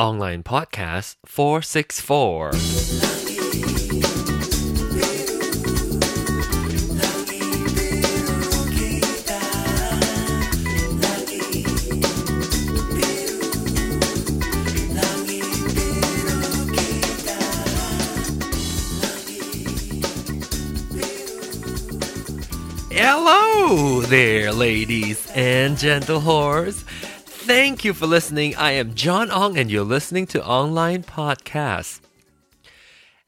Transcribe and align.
Online 0.00 0.42
Podcast 0.42 1.16
464. 1.26 2.52
Hello 22.90 24.00
there, 24.00 24.50
ladies 24.50 25.30
and 25.34 25.76
gentle 25.76 26.20
whores. 26.22 26.84
Thank 27.50 27.84
you 27.84 27.94
for 27.94 28.06
listening. 28.06 28.54
I 28.54 28.70
am 28.74 28.94
John 28.94 29.28
Ong, 29.28 29.58
and 29.58 29.72
you're 29.72 29.82
listening 29.82 30.24
to 30.28 30.46
Online 30.46 31.02
Podcast. 31.02 31.98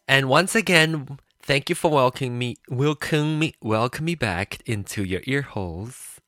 And 0.06 0.28
once 0.28 0.54
again, 0.54 1.18
thank 1.42 1.68
you 1.68 1.74
for 1.74 1.90
welcoming 1.90 2.38
me, 2.38 2.56
welcome 2.68 3.40
me, 3.40 3.54
welcome 3.60 4.04
me 4.04 4.14
back 4.14 4.62
into 4.64 5.02
your 5.02 5.22
ear 5.24 5.42
holes. 5.42 6.20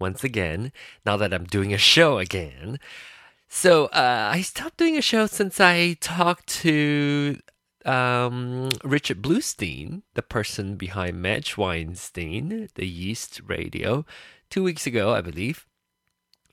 Once 0.00 0.24
again, 0.24 0.72
now 1.06 1.16
that 1.16 1.32
I'm 1.32 1.44
doing 1.44 1.72
a 1.72 1.78
show 1.78 2.18
again. 2.18 2.80
So 3.48 3.84
uh, 3.86 4.30
I 4.34 4.40
stopped 4.40 4.78
doing 4.78 4.98
a 4.98 5.00
show 5.00 5.26
since 5.26 5.60
I 5.60 5.92
talked 6.00 6.48
to 6.62 7.38
um, 7.84 8.68
Richard 8.82 9.22
Bluestein, 9.22 10.02
the 10.14 10.22
person 10.22 10.74
behind 10.74 11.22
Madge 11.22 11.56
Weinstein, 11.56 12.68
the 12.74 12.86
Yeast 12.88 13.42
Radio, 13.46 14.04
two 14.50 14.64
weeks 14.64 14.88
ago, 14.88 15.12
I 15.14 15.20
believe. 15.20 15.67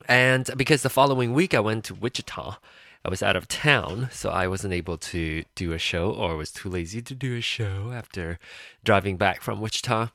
And 0.08 0.50
because 0.56 0.82
the 0.82 0.90
following 0.90 1.32
week 1.32 1.54
I 1.54 1.60
went 1.60 1.84
to 1.86 1.94
Wichita, 1.94 2.58
I 3.04 3.08
was 3.08 3.22
out 3.22 3.36
of 3.36 3.48
town, 3.48 4.08
so 4.12 4.30
I 4.30 4.48
wasn't 4.48 4.74
able 4.74 4.98
to 4.98 5.44
do 5.54 5.72
a 5.72 5.78
show 5.78 6.10
or 6.10 6.36
was 6.36 6.52
too 6.52 6.68
lazy 6.68 7.00
to 7.02 7.14
do 7.14 7.36
a 7.36 7.40
show 7.40 7.92
after 7.92 8.38
driving 8.84 9.16
back 9.16 9.42
from 9.42 9.60
Wichita. 9.60 10.08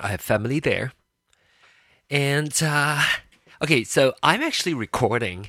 I 0.00 0.08
have 0.08 0.20
family 0.20 0.60
there. 0.60 0.92
And, 2.10 2.56
uh, 2.62 3.02
okay, 3.62 3.84
so 3.84 4.14
I'm 4.22 4.42
actually 4.42 4.74
recording 4.74 5.48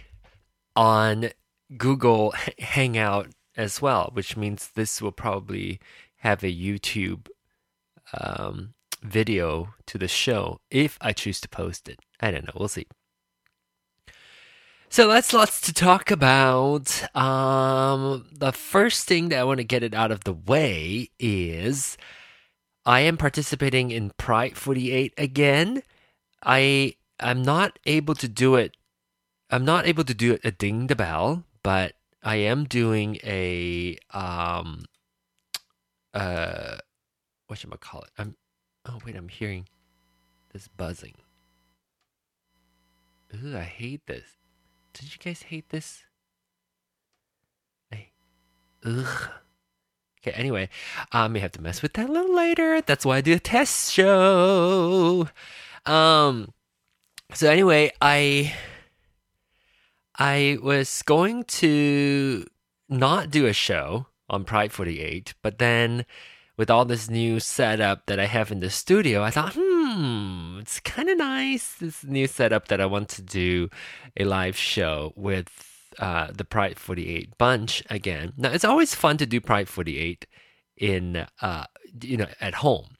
on 0.75 1.29
Google 1.77 2.33
Hangout 2.57 3.27
as 3.55 3.81
well, 3.81 4.09
which 4.13 4.37
means 4.37 4.71
this 4.75 5.01
will 5.01 5.11
probably 5.11 5.79
have 6.17 6.43
a 6.43 6.53
YouTube 6.53 7.27
um, 8.13 8.73
video 9.01 9.73
to 9.85 9.97
the 9.97 10.07
show 10.07 10.59
if 10.71 10.97
I 11.01 11.13
choose 11.13 11.39
to 11.41 11.49
post 11.49 11.87
it. 11.89 11.99
I 12.19 12.31
don't 12.31 12.45
know. 12.45 12.53
We'll 12.55 12.67
see. 12.67 12.87
So 14.91 15.07
that's 15.07 15.33
lots 15.33 15.61
to 15.61 15.73
talk 15.73 16.09
about. 16.09 17.15
Um, 17.15 18.25
the 18.31 18.51
first 18.51 19.07
thing 19.07 19.29
that 19.29 19.37
I 19.37 19.43
want 19.43 19.59
to 19.59 19.63
get 19.63 19.83
it 19.83 19.93
out 19.93 20.11
of 20.11 20.23
the 20.23 20.33
way 20.33 21.11
is 21.19 21.95
I 22.87 23.01
am 23.01 23.15
participating 23.15 23.91
in 23.91 24.09
Pride 24.17 24.57
48 24.57 25.13
again. 25.15 25.83
I 26.43 26.95
I'm 27.19 27.43
not 27.43 27.77
able 27.85 28.15
to 28.15 28.27
do 28.27 28.55
it. 28.55 28.75
I'm 29.51 29.63
not 29.63 29.85
able 29.85 30.03
to 30.05 30.15
do 30.15 30.33
it 30.33 30.41
a 30.43 30.49
ding 30.49 30.87
the 30.87 30.95
bell, 30.95 31.43
but 31.61 31.93
I 32.23 32.37
am 32.37 32.63
doing 32.65 33.17
a 33.23 33.95
um 34.11 34.85
uh 36.15 36.77
what 37.45 37.59
should 37.59 37.71
I 37.71 37.77
call 37.77 38.01
it? 38.01 38.09
I'm 38.17 38.35
oh 38.87 38.97
wait, 39.05 39.15
I'm 39.15 39.29
hearing 39.29 39.67
this 40.51 40.67
buzzing. 40.67 41.15
Ooh, 43.35 43.55
I 43.55 43.61
hate 43.61 44.07
this. 44.07 44.38
Did 44.93 45.13
you 45.13 45.19
guys 45.23 45.43
hate 45.43 45.69
this? 45.69 46.03
I 47.93 48.07
ugh. 48.85 49.29
Okay, 50.21 50.31
anyway, 50.31 50.69
I 51.11 51.27
may 51.29 51.39
have 51.39 51.53
to 51.53 51.61
mess 51.61 51.81
with 51.81 51.93
that 51.93 52.09
a 52.09 52.11
little 52.11 52.35
later. 52.35 52.81
That's 52.81 53.05
why 53.05 53.17
I 53.17 53.21
do 53.21 53.33
a 53.33 53.39
test 53.39 53.93
show. 53.93 55.29
Um 55.85 56.53
so 57.33 57.49
anyway, 57.49 57.91
I 58.01 58.53
I 60.17 60.57
was 60.61 61.01
going 61.03 61.45
to 61.45 62.45
not 62.89 63.29
do 63.29 63.45
a 63.45 63.53
show 63.53 64.07
on 64.29 64.43
Pride 64.43 64.73
48, 64.73 65.33
but 65.41 65.59
then 65.59 66.05
with 66.57 66.69
all 66.69 66.83
this 66.83 67.09
new 67.09 67.39
setup 67.39 68.05
that 68.07 68.19
I 68.19 68.25
have 68.25 68.51
in 68.51 68.59
the 68.59 68.69
studio, 68.69 69.23
I 69.23 69.31
thought, 69.31 69.53
hmm, 69.55 70.48
it's 70.59 70.79
kind 70.79 71.09
of 71.09 71.17
nice. 71.17 71.75
This 71.75 72.03
new 72.03 72.27
setup 72.27 72.67
that 72.67 72.81
I 72.81 72.85
want 72.85 73.09
to 73.09 73.21
do 73.21 73.69
a 74.17 74.25
live 74.25 74.55
show 74.57 75.13
with 75.15 75.49
uh, 75.97 76.27
the 76.31 76.45
Pride 76.45 76.77
48 76.77 77.37
bunch 77.37 77.83
again. 77.89 78.33
Now, 78.37 78.51
it's 78.51 78.65
always 78.65 78.95
fun 78.95 79.17
to 79.17 79.25
do 79.25 79.41
Pride 79.41 79.67
48 79.67 80.25
in, 80.77 81.25
uh, 81.41 81.65
you 82.01 82.17
know, 82.17 82.27
at 82.39 82.55
home. 82.55 82.95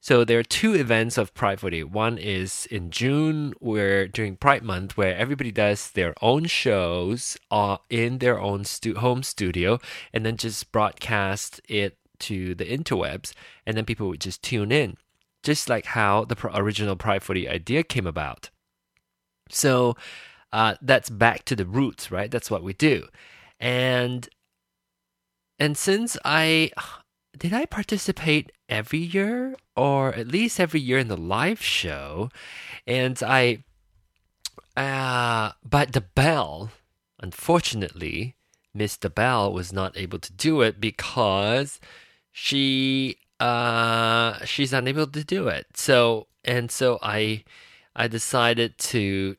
So 0.00 0.22
there 0.22 0.38
are 0.38 0.42
two 0.42 0.74
events 0.74 1.16
of 1.16 1.32
Pride 1.32 1.60
48. 1.60 1.84
One 1.84 2.18
is 2.18 2.66
in 2.66 2.90
June, 2.90 3.54
where 3.58 4.06
during 4.06 4.36
Pride 4.36 4.62
Month, 4.62 4.98
where 4.98 5.16
everybody 5.16 5.50
does 5.50 5.90
their 5.90 6.12
own 6.20 6.44
shows 6.44 7.38
uh, 7.50 7.78
in 7.88 8.18
their 8.18 8.38
own 8.38 8.64
stu- 8.64 8.96
home 8.96 9.22
studio, 9.22 9.78
and 10.12 10.26
then 10.26 10.36
just 10.36 10.70
broadcast 10.72 11.60
it 11.68 11.96
to 12.18 12.54
the 12.54 12.66
interwebs, 12.66 13.32
and 13.66 13.76
then 13.76 13.86
people 13.86 14.08
would 14.08 14.20
just 14.20 14.42
tune 14.42 14.70
in, 14.70 14.98
just 15.44 15.68
like 15.68 15.86
how 15.86 16.24
the 16.24 16.36
original 16.54 16.96
Pride 16.96 17.22
48 17.22 17.48
idea 17.48 17.82
came 17.84 18.06
about. 18.06 18.50
So 19.50 19.96
uh, 20.52 20.74
that's 20.82 21.10
back 21.10 21.44
to 21.44 21.56
the 21.56 21.66
roots, 21.66 22.10
right? 22.10 22.30
That's 22.30 22.50
what 22.50 22.64
we 22.64 22.72
do, 22.72 23.06
and 23.60 24.28
and 25.58 25.76
since 25.76 26.16
I 26.24 26.72
did 27.38 27.52
I 27.52 27.66
participate 27.66 28.52
every 28.68 28.98
year 28.98 29.54
or 29.76 30.14
at 30.14 30.28
least 30.28 30.60
every 30.60 30.80
year 30.80 30.98
in 30.98 31.08
the 31.08 31.16
live 31.16 31.62
show? 31.62 32.30
And 32.86 33.20
I, 33.22 33.64
uh, 34.76 35.52
but 35.64 35.92
the 35.92 36.00
bell, 36.00 36.70
unfortunately, 37.20 38.36
Miss 38.72 38.96
the 38.96 39.10
Bell 39.10 39.52
was 39.52 39.72
not 39.72 39.96
able 39.96 40.18
to 40.18 40.32
do 40.32 40.60
it 40.60 40.80
because 40.80 41.80
she, 42.32 43.18
uh, 43.40 44.44
she's 44.44 44.72
unable 44.72 45.06
to 45.06 45.24
do 45.24 45.48
it. 45.48 45.66
So, 45.74 46.28
and 46.44 46.70
so 46.70 46.98
I, 47.02 47.44
I 47.94 48.08
decided 48.08 48.78
to 48.78 49.36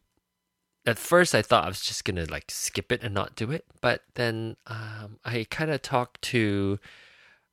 at 0.85 0.99
first 0.99 1.33
I 1.33 1.41
thought 1.41 1.65
I 1.65 1.67
was 1.67 1.81
just 1.81 2.05
gonna 2.05 2.25
like 2.25 2.45
skip 2.49 2.91
it 2.91 3.03
and 3.03 3.13
not 3.13 3.35
do 3.35 3.51
it, 3.51 3.65
but 3.81 4.01
then 4.13 4.55
um, 4.67 5.17
I 5.25 5.45
kind 5.49 5.71
of 5.71 5.81
talked 5.81 6.21
to 6.23 6.79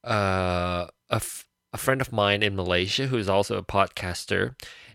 uh, 0.05 0.87
a, 1.11 1.17
f- 1.17 1.47
a 1.73 1.79
friend 1.79 2.01
of 2.01 2.13
mine 2.13 2.43
in 2.43 2.57
Malaysia 2.57 3.07
who 3.07 3.17
is 3.17 3.29
also 3.29 3.57
a 3.57 3.63
podcaster. 3.63 4.55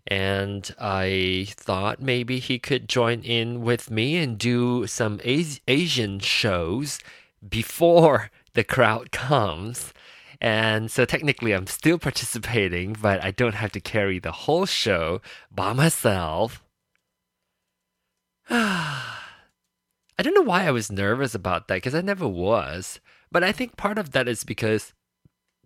And 0.10 0.74
I 0.80 1.48
thought 1.50 2.02
maybe 2.02 2.40
he 2.40 2.60
could 2.60 2.88
join 2.88 3.22
in 3.24 3.62
with 3.62 3.92
me 3.92 4.16
and 4.18 4.38
do 4.38 4.88
some 4.88 5.20
Asian 5.24 6.20
shows 6.20 7.00
before 7.48 8.32
the 8.54 8.64
crowd 8.64 9.12
comes. 9.12 9.94
And 10.40 10.92
so 10.92 11.06
technically, 11.06 11.54
I'm 11.54 11.68
still 11.68 11.98
participating, 11.98 12.96
but 13.02 13.24
I 13.24 13.32
don't 13.32 13.56
have 13.56 13.72
to 13.74 13.80
carry 13.80 14.20
the 14.20 14.32
whole 14.32 14.66
show 14.66 15.22
by 15.52 15.74
myself. 15.74 16.64
I 18.50 20.24
don't 20.24 20.34
know 20.34 20.42
why 20.42 20.66
I 20.66 20.72
was 20.72 20.92
nervous 20.92 21.36
about 21.36 21.68
that 21.68 21.76
because 21.76 21.96
I 21.96 22.02
never 22.02 22.28
was. 22.28 23.00
But 23.32 23.44
I 23.44 23.52
think 23.52 23.78
part 23.78 23.98
of 23.98 24.12
that 24.12 24.28
is 24.28 24.44
because 24.44 24.94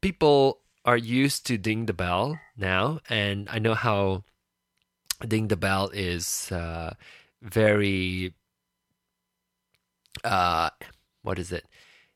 people 0.02 0.60
are 0.84 0.98
used 0.98 1.46
to 1.48 1.58
ding 1.58 1.86
the 1.86 1.94
bell 1.94 2.40
now, 2.58 3.00
and 3.08 3.48
I 3.50 3.60
know 3.60 3.76
how 3.76 4.24
ding 5.26 5.48
the 5.48 5.56
bell 5.56 5.90
is 5.94 6.52
uh, 6.52 6.96
very 7.42 8.34
uh, 10.24 10.70
what 11.22 11.40
is 11.40 11.52
it? 11.52 11.66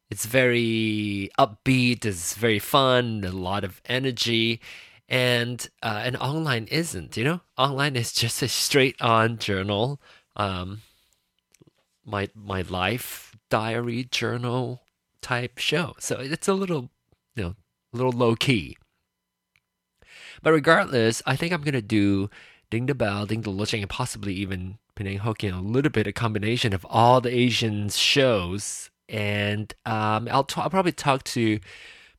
It's 0.10 0.26
very 0.26 1.30
upbeat. 1.40 2.06
It's 2.06 2.36
very 2.36 2.60
fun. 2.60 3.24
A 3.26 3.32
lot 3.32 3.64
of 3.64 3.82
energy, 3.86 4.62
and 5.10 5.68
uh, 5.82 6.02
and 6.06 6.16
online 6.18 6.66
isn't. 6.66 7.18
You 7.18 7.24
know, 7.24 7.42
online 7.58 7.96
is 7.96 8.12
just 8.14 8.42
a 8.42 8.48
straight 8.48 9.02
on 9.02 9.38
journal. 9.38 10.00
Um, 10.36 10.82
my 12.06 12.30
my 12.36 12.62
life 12.62 13.36
diary 13.50 14.08
journal 14.12 14.84
type 15.22 15.58
show. 15.58 15.96
So 16.00 16.20
it's 16.20 16.48
a 16.48 16.54
little, 16.54 16.90
you 17.36 17.44
know, 17.44 17.56
a 17.94 17.98
little 17.98 18.12
low 18.12 18.36
key. 18.36 18.78
But 20.44 20.54
regardless, 20.54 21.24
I 21.26 21.36
think 21.36 21.52
I'm 21.52 21.62
gonna 21.62 21.82
do 21.82 22.30
Ding 22.70 22.86
the 22.86 22.96
Bell, 22.96 23.26
Ding 23.26 23.42
the 23.42 23.52
Lucheng, 23.52 23.82
and 23.82 23.90
possibly 23.90 24.34
even 24.36 24.78
Penang 24.96 25.20
Hokkien, 25.20 25.58
a 25.58 25.62
little 25.62 25.92
bit 25.92 26.08
a 26.08 26.14
combination 26.14 26.74
of 26.74 26.86
all 26.90 27.22
the 27.22 27.36
Asian 27.36 27.90
shows. 27.90 28.92
And 29.08 29.74
um, 29.86 30.28
I'll, 30.32 30.44
t- 30.44 30.60
I'll 30.60 30.70
probably 30.70 30.92
talk 30.92 31.24
to 31.26 31.60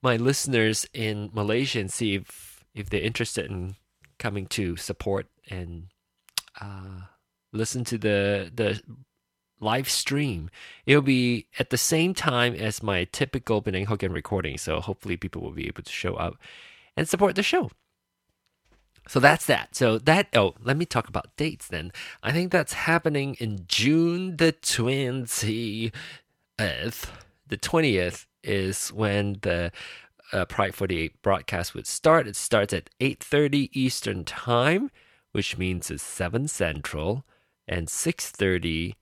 my 0.03 0.17
listeners 0.17 0.87
in 0.93 1.31
Malaysia 1.33 1.81
and 1.81 1.91
see 1.91 2.15
if, 2.15 2.65
if 2.75 2.91
they're 2.91 3.01
interested 3.01 3.51
in 3.51 3.77
coming 4.19 4.47
to 4.47 4.77
support 4.77 5.27
and 5.51 5.89
uh, 6.61 7.01
listen 7.53 7.85
to 7.85 7.99
the 7.99 8.51
the 8.55 8.81
live 9.61 9.89
stream. 9.89 10.51
It'll 10.85 11.03
be 11.03 11.47
at 11.59 11.71
the 11.71 11.79
same 11.79 12.15
time 12.15 12.55
as 12.55 12.83
my 12.83 13.05
typical 13.05 13.63
Penang 13.63 13.87
Hokkien 13.87 14.13
recording, 14.13 14.59
so 14.59 14.81
hopefully 14.81 15.17
people 15.17 15.43
will 15.43 15.53
be 15.53 15.67
able 15.67 15.83
to 15.83 15.93
show 15.93 16.15
up 16.15 16.37
and 16.97 17.09
support 17.09 17.35
the 17.37 17.43
show. 17.43 17.71
So 19.09 19.21
that's 19.21 19.47
that. 19.47 19.75
So 19.77 19.99
that 19.99 20.29
oh, 20.35 20.55
let 20.63 20.77
me 20.77 20.85
talk 20.85 21.09
about 21.09 21.37
dates 21.37 21.69
then. 21.69 21.93
I 22.23 22.33
think 22.33 22.53
that's 22.53 22.73
happening 22.73 23.35
in 23.35 23.65
June 23.69 24.37
the 24.37 24.53
twentieth. 24.53 25.93
The 26.59 27.57
twentieth 27.57 28.27
is 28.43 28.89
when 28.89 29.39
the 29.43 29.73
uh, 30.33 30.45
Pride 30.47 30.75
48 30.75 31.23
broadcast 31.23 31.75
would 31.75 31.87
start. 31.87 32.27
It 32.27 32.37
starts 32.37 32.73
at 32.73 32.91
8:30 33.01 33.71
Eastern 33.73 34.25
Time, 34.25 34.91
which 35.33 35.59
means 35.59 35.91
it's 35.91 36.03
7 36.03 36.49
Central 36.49 37.25
and 37.69 37.89
6:30 37.89 38.95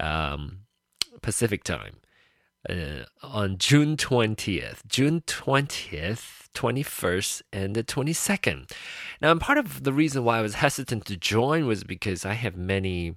um, 0.00 0.60
Pacific 1.20 1.64
Time. 1.64 1.96
Uh, 2.68 3.04
on 3.24 3.58
June 3.58 3.96
20th, 3.96 4.86
June 4.86 5.20
20th, 5.22 6.48
21st, 6.54 7.42
and 7.52 7.74
the 7.74 7.82
22nd. 7.82 8.70
Now, 9.20 9.32
and 9.32 9.40
part 9.40 9.58
of 9.58 9.82
the 9.82 9.92
reason 9.92 10.22
why 10.22 10.38
I 10.38 10.42
was 10.42 10.54
hesitant 10.54 11.04
to 11.06 11.16
join 11.16 11.66
was 11.66 11.82
because 11.82 12.24
I 12.24 12.34
have 12.34 12.56
many 12.56 13.16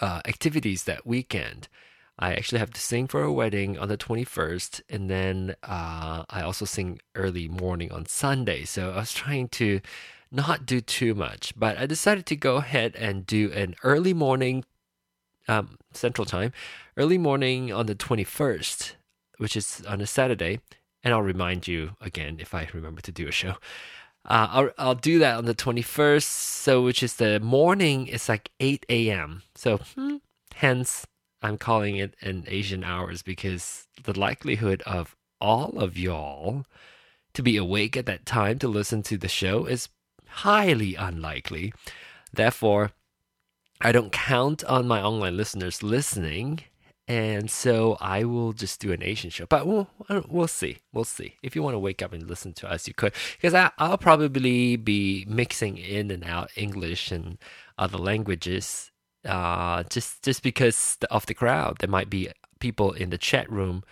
uh, 0.00 0.20
activities 0.24 0.84
that 0.84 1.04
weekend. 1.04 1.66
I 2.18 2.34
actually 2.34 2.58
have 2.58 2.72
to 2.72 2.80
sing 2.80 3.06
for 3.06 3.22
a 3.22 3.32
wedding 3.32 3.78
on 3.78 3.88
the 3.88 3.96
21st, 3.96 4.82
and 4.88 5.08
then 5.08 5.54
uh, 5.62 6.24
I 6.28 6.42
also 6.42 6.64
sing 6.64 7.00
early 7.14 7.48
morning 7.48 7.92
on 7.92 8.06
Sunday. 8.06 8.64
So 8.64 8.90
I 8.90 8.96
was 8.96 9.12
trying 9.12 9.48
to 9.50 9.80
not 10.32 10.66
do 10.66 10.80
too 10.80 11.14
much, 11.14 11.54
but 11.56 11.78
I 11.78 11.86
decided 11.86 12.26
to 12.26 12.36
go 12.36 12.56
ahead 12.56 12.96
and 12.96 13.26
do 13.26 13.52
an 13.52 13.76
early 13.82 14.12
morning 14.12 14.64
um, 15.46 15.78
Central 15.92 16.24
Time, 16.24 16.52
early 16.96 17.18
morning 17.18 17.72
on 17.72 17.86
the 17.86 17.94
21st, 17.94 18.92
which 19.38 19.56
is 19.56 19.82
on 19.88 20.00
a 20.00 20.06
Saturday. 20.06 20.60
And 21.04 21.14
I'll 21.14 21.22
remind 21.22 21.68
you 21.68 21.92
again 22.00 22.38
if 22.40 22.52
I 22.52 22.68
remember 22.74 23.00
to 23.02 23.12
do 23.12 23.28
a 23.28 23.32
show. 23.32 23.54
Uh, 24.24 24.48
I'll, 24.50 24.70
I'll 24.76 24.94
do 24.94 25.20
that 25.20 25.36
on 25.36 25.44
the 25.46 25.54
21st, 25.54 26.22
so 26.22 26.82
which 26.82 27.02
is 27.02 27.16
the 27.16 27.40
morning, 27.40 28.08
it's 28.08 28.28
like 28.28 28.50
8 28.60 28.84
a.m. 28.90 29.42
So, 29.54 29.78
hmm, 29.78 30.16
hence, 30.56 31.06
I'm 31.42 31.58
calling 31.58 31.96
it 31.96 32.14
an 32.20 32.44
Asian 32.48 32.84
hours 32.84 33.22
because 33.22 33.86
the 34.04 34.18
likelihood 34.18 34.82
of 34.82 35.16
all 35.40 35.78
of 35.78 35.96
y'all 35.96 36.64
to 37.34 37.42
be 37.42 37.56
awake 37.56 37.96
at 37.96 38.06
that 38.06 38.26
time 38.26 38.58
to 38.58 38.68
listen 38.68 39.02
to 39.04 39.16
the 39.16 39.28
show 39.28 39.66
is 39.66 39.88
highly 40.26 40.94
unlikely. 40.94 41.72
Therefore, 42.32 42.92
I 43.80 43.92
don't 43.92 44.12
count 44.12 44.64
on 44.64 44.88
my 44.88 45.00
online 45.00 45.36
listeners 45.36 45.82
listening, 45.82 46.60
and 47.06 47.48
so 47.50 47.96
I 48.00 48.24
will 48.24 48.52
just 48.52 48.80
do 48.80 48.92
an 48.92 49.02
Asian 49.02 49.30
show. 49.30 49.46
But 49.46 49.66
we'll 49.66 49.88
we'll 50.28 50.48
see, 50.48 50.78
we'll 50.92 51.04
see. 51.04 51.36
If 51.42 51.54
you 51.54 51.62
want 51.62 51.74
to 51.74 51.78
wake 51.78 52.02
up 52.02 52.12
and 52.12 52.28
listen 52.28 52.52
to 52.54 52.70
us, 52.70 52.88
you 52.88 52.94
could, 52.94 53.12
because 53.36 53.54
I, 53.54 53.70
I'll 53.78 53.98
probably 53.98 54.76
be 54.76 55.24
mixing 55.28 55.78
in 55.78 56.10
and 56.10 56.24
out 56.24 56.50
English 56.56 57.12
and 57.12 57.38
other 57.78 57.98
languages, 57.98 58.90
uh, 59.24 59.82
just 59.84 60.22
just 60.22 60.42
because 60.42 60.98
of 61.10 61.26
the 61.26 61.34
crowd. 61.34 61.78
There 61.80 61.88
might 61.88 62.10
be 62.10 62.28
people 62.60 62.92
in 62.92 63.10
the 63.10 63.18
chat 63.18 63.50
room 63.50 63.84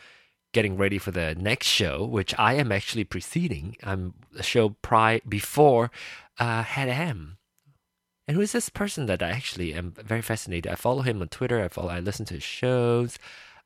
getting 0.52 0.76
ready 0.76 0.99
for 0.99 1.11
the 1.11 1.34
next 1.34 1.67
show, 1.67 2.05
which 2.05 2.34
I 2.38 2.55
am 2.55 2.73
actually 2.73 3.05
preceding. 3.05 3.76
I'm 3.82 4.14
a 4.38 4.43
show 4.43 4.70
prior 4.82 5.20
before 5.28 5.90
uh, 6.38 6.62
Head 6.62 6.88
M 6.88 7.37
and 8.28 8.37
who 8.37 8.43
is 8.43 8.52
this 8.52 8.69
person 8.69 9.06
that 9.06 9.23
I 9.23 9.31
actually 9.31 9.73
am 9.73 9.93
very 9.93 10.23
fascinated? 10.23 10.70
I 10.70 10.75
follow 10.75 11.02
him 11.02 11.23
on 11.23 11.29
Twitter. 11.29 11.62
I 11.62 11.69
follow. 11.69 11.90
I 11.90 12.00
listen 12.00 12.26
to 12.26 12.34
his 12.34 12.43
shows. 12.43 13.19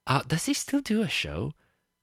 Uh, 0.07 0.23
does 0.27 0.47
he 0.47 0.55
still 0.55 0.81
do 0.81 1.03
a 1.03 1.09
show? 1.09 1.53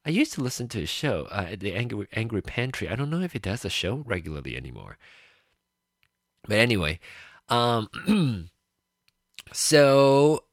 I 0.05 0.09
used 0.09 0.33
to 0.33 0.41
listen 0.41 0.67
to 0.69 0.79
his 0.79 0.89
show, 0.89 1.27
uh, 1.31 1.55
the 1.59 1.73
Angry 1.73 2.07
Angry 2.13 2.41
Pantry. 2.41 2.87
I 2.89 2.95
don't 2.95 3.09
know 3.09 3.21
if 3.21 3.33
he 3.33 3.39
does 3.39 3.65
a 3.65 3.69
show 3.69 4.03
regularly 4.05 4.55
anymore. 4.55 4.97
But 6.47 6.57
anyway, 6.57 6.99
um, 7.49 7.89
so 9.51 10.43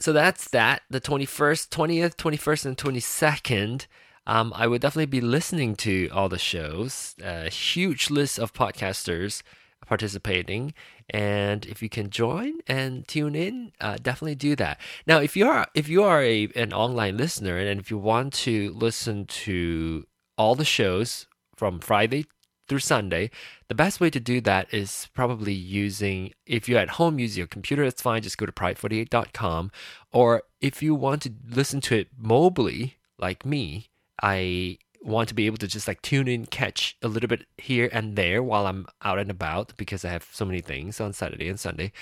so 0.00 0.12
that's 0.12 0.48
that. 0.50 0.82
The 0.90 1.00
twenty 1.00 1.26
first, 1.26 1.70
twentieth, 1.70 2.16
twenty 2.16 2.36
first, 2.36 2.66
and 2.66 2.76
twenty 2.76 3.00
second. 3.00 3.86
Um, 4.26 4.52
I 4.56 4.66
would 4.66 4.80
definitely 4.80 5.06
be 5.06 5.20
listening 5.20 5.76
to 5.76 6.08
all 6.12 6.28
the 6.28 6.38
shows. 6.38 7.14
A 7.22 7.50
huge 7.50 8.10
list 8.10 8.38
of 8.38 8.54
podcasters 8.54 9.42
participating. 9.86 10.72
And 11.10 11.66
if 11.66 11.82
you 11.82 11.90
can 11.90 12.08
join 12.08 12.54
and 12.66 13.06
tune 13.06 13.34
in, 13.34 13.72
uh, 13.80 13.98
definitely 14.00 14.36
do 14.36 14.56
that. 14.56 14.80
Now, 15.06 15.18
if 15.18 15.36
you 15.36 15.46
are 15.46 15.66
if 15.74 15.88
you 15.88 16.02
are 16.02 16.22
a 16.22 16.48
an 16.56 16.72
online 16.72 17.16
listener 17.16 17.58
and 17.58 17.78
if 17.78 17.90
you 17.90 17.98
want 17.98 18.32
to 18.44 18.72
listen 18.72 19.26
to 19.26 20.06
all 20.38 20.54
the 20.54 20.64
shows 20.64 21.26
from 21.54 21.80
Friday 21.80 22.26
through 22.68 22.80
Sunday, 22.80 23.30
the 23.68 23.74
best 23.74 24.00
way 24.00 24.10
to 24.10 24.20
do 24.20 24.40
that 24.42 24.72
is 24.72 25.08
probably 25.14 25.52
using, 25.52 26.32
if 26.46 26.68
you're 26.68 26.78
at 26.78 26.90
home 26.90 27.18
use 27.18 27.36
your 27.36 27.46
computer, 27.46 27.84
that's 27.84 28.02
fine, 28.02 28.22
just 28.22 28.38
go 28.38 28.46
to 28.46 28.52
pride48.com. 28.52 29.70
Or 30.12 30.42
if 30.60 30.82
you 30.82 30.94
want 30.94 31.22
to 31.22 31.32
listen 31.48 31.80
to 31.82 31.96
it 31.96 32.08
mobily, 32.20 32.94
like 33.18 33.44
me, 33.44 33.88
I 34.22 34.78
want 35.02 35.28
to 35.28 35.34
be 35.34 35.46
able 35.46 35.58
to 35.58 35.68
just 35.68 35.86
like 35.86 36.00
tune 36.02 36.28
in, 36.28 36.46
catch 36.46 36.96
a 37.02 37.08
little 37.08 37.28
bit 37.28 37.46
here 37.58 37.90
and 37.92 38.16
there 38.16 38.42
while 38.42 38.66
I'm 38.66 38.86
out 39.02 39.18
and 39.18 39.30
about 39.30 39.76
because 39.76 40.04
I 40.04 40.08
have 40.08 40.26
so 40.32 40.44
many 40.44 40.60
things 40.60 41.00
on 41.00 41.12
Saturday 41.12 41.48
and 41.48 41.60
Sunday. 41.60 41.92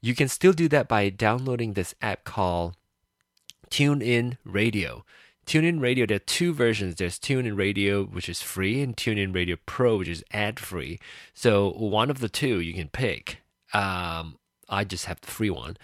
You 0.00 0.14
can 0.14 0.28
still 0.28 0.52
do 0.52 0.68
that 0.68 0.86
by 0.86 1.08
downloading 1.08 1.72
this 1.72 1.94
app 2.00 2.24
called 2.24 2.76
TuneIn 3.70 4.36
Radio. 4.44 5.04
TuneIn 5.46 5.80
Radio, 5.80 6.06
there 6.06 6.16
are 6.16 6.20
two 6.20 6.52
versions. 6.52 6.96
There's 6.96 7.18
TuneIn 7.18 7.56
Radio, 7.56 8.04
which 8.04 8.28
is 8.28 8.42
free, 8.42 8.82
and 8.82 8.96
TuneIn 8.96 9.34
Radio 9.34 9.56
Pro, 9.66 9.98
which 9.98 10.08
is 10.08 10.24
ad 10.32 10.58
free. 10.58 10.98
So 11.32 11.70
one 11.72 12.10
of 12.10 12.20
the 12.20 12.28
two 12.28 12.60
you 12.60 12.74
can 12.74 12.88
pick. 12.88 13.42
Um, 13.72 14.38
I 14.68 14.84
just 14.84 15.06
have 15.06 15.20
the 15.20 15.30
free 15.30 15.50
one 15.50 15.76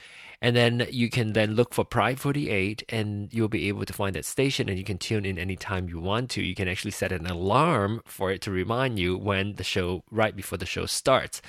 and 0.43 0.57
then 0.57 0.87
you 0.91 1.11
can 1.11 1.35
then 1.35 1.55
look 1.55 1.75
for 1.75 1.85
Pride 1.85 2.19
48 2.19 2.83
and 2.89 3.33
you'll 3.33 3.49
be 3.49 3.69
able 3.69 3.85
to 3.85 3.93
find 3.93 4.15
that 4.15 4.25
station 4.25 4.69
and 4.69 4.79
you 4.79 4.85
can 4.85 4.97
tune 4.97 5.27
in 5.27 5.39
anytime 5.39 5.89
you 5.89 6.01
want 6.01 6.31
to. 6.31 6.43
You 6.43 6.55
can 6.55 6.67
actually 6.67 6.93
set 6.93 7.12
an 7.12 7.27
alarm 7.27 8.01
for 8.07 8.31
it 8.31 8.41
to 8.43 8.51
remind 8.51 8.99
you 8.99 9.19
when 9.19 9.57
the 9.57 9.65
show, 9.65 10.03
right 10.11 10.35
before 10.35 10.57
the 10.57 10.67
show 10.67 10.87
starts. 10.87 11.43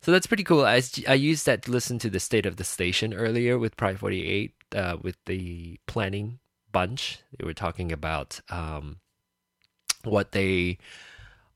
So 0.00 0.12
that's 0.12 0.26
pretty 0.26 0.44
cool. 0.44 0.64
I, 0.64 0.82
I 1.06 1.14
used 1.14 1.44
that 1.44 1.62
to 1.62 1.70
listen 1.70 1.98
to 1.98 2.10
the 2.10 2.20
state 2.20 2.46
of 2.46 2.56
the 2.56 2.64
station 2.64 3.12
earlier 3.12 3.58
with 3.58 3.76
Pride 3.76 3.98
48 3.98 4.54
uh, 4.74 4.96
with 5.02 5.16
the 5.26 5.78
planning 5.86 6.38
bunch. 6.78 7.18
They 7.36 7.44
were 7.44 7.54
talking 7.54 7.90
about 7.90 8.40
um, 8.50 9.00
what 10.04 10.30
they 10.30 10.78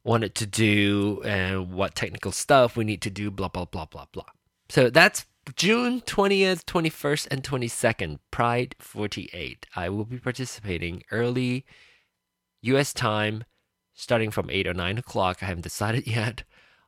wanted 0.02 0.35
to 0.35 0.47
do 0.47 1.23
and 1.25 1.73
what 1.73 1.95
technical 1.95 2.33
stuff 2.33 2.76
we 2.76 2.85
need 2.85 3.02
to 3.02 3.11
do, 3.11 3.31
blah, 3.31 3.47
blah, 3.47 3.67
blah, 3.67 3.87
blah, 3.87 4.07
blah. 4.11 4.33
So 4.69 4.91
that's 4.91 5.26
June 5.55 6.00
20th, 6.00 6.64
21st, 6.64 7.29
and 7.31 7.45
22nd, 7.45 8.19
Pride 8.33 8.75
48. 8.81 9.67
I 9.76 9.88
will 9.88 10.05
be 10.05 10.19
participating 10.19 11.05
early 11.12 11.64
US 12.62 12.93
time, 12.93 13.45
starting 13.95 14.33
from 14.33 14.50
8 14.50 14.67
or 14.67 14.75
9 14.75 14.99
o'clock. 14.99 15.38
I 15.41 15.47
haven't 15.47 15.62
decided 15.62 16.07
yet, 16.19 16.43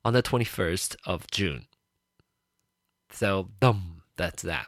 on 0.04 0.12
the 0.12 0.24
21st 0.24 0.96
of 1.06 1.30
June. 1.30 1.66
So, 3.10 3.50
boom, 3.60 4.02
that's 4.16 4.42
that. 4.42 4.66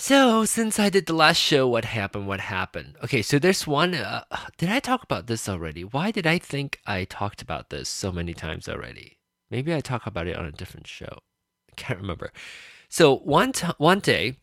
So, 0.00 0.44
since 0.44 0.78
I 0.78 0.90
did 0.90 1.06
the 1.06 1.12
last 1.12 1.38
show, 1.38 1.66
what 1.66 1.84
happened? 1.84 2.28
What 2.28 2.38
happened? 2.38 2.94
Okay, 3.02 3.20
so 3.20 3.36
there's 3.40 3.66
one. 3.66 3.94
Uh, 3.94 4.22
did 4.56 4.68
I 4.68 4.78
talk 4.78 5.02
about 5.02 5.26
this 5.26 5.48
already? 5.48 5.82
Why 5.82 6.12
did 6.12 6.24
I 6.24 6.38
think 6.38 6.78
I 6.86 7.04
talked 7.04 7.42
about 7.42 7.70
this 7.70 7.88
so 7.88 8.12
many 8.12 8.32
times 8.32 8.68
already? 8.68 9.18
Maybe 9.50 9.74
I 9.74 9.80
talk 9.80 10.06
about 10.06 10.28
it 10.28 10.36
on 10.36 10.44
a 10.46 10.52
different 10.52 10.86
show 10.86 11.18
I 11.68 11.74
can't 11.74 12.00
remember. 12.00 12.32
So 12.88 13.16
one 13.16 13.50
t- 13.50 13.66
one 13.78 13.98
day, 13.98 14.36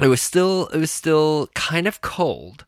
it 0.00 0.08
was 0.08 0.22
still 0.22 0.68
it 0.68 0.78
was 0.78 0.90
still 0.90 1.48
kind 1.54 1.86
of 1.86 2.00
cold 2.00 2.64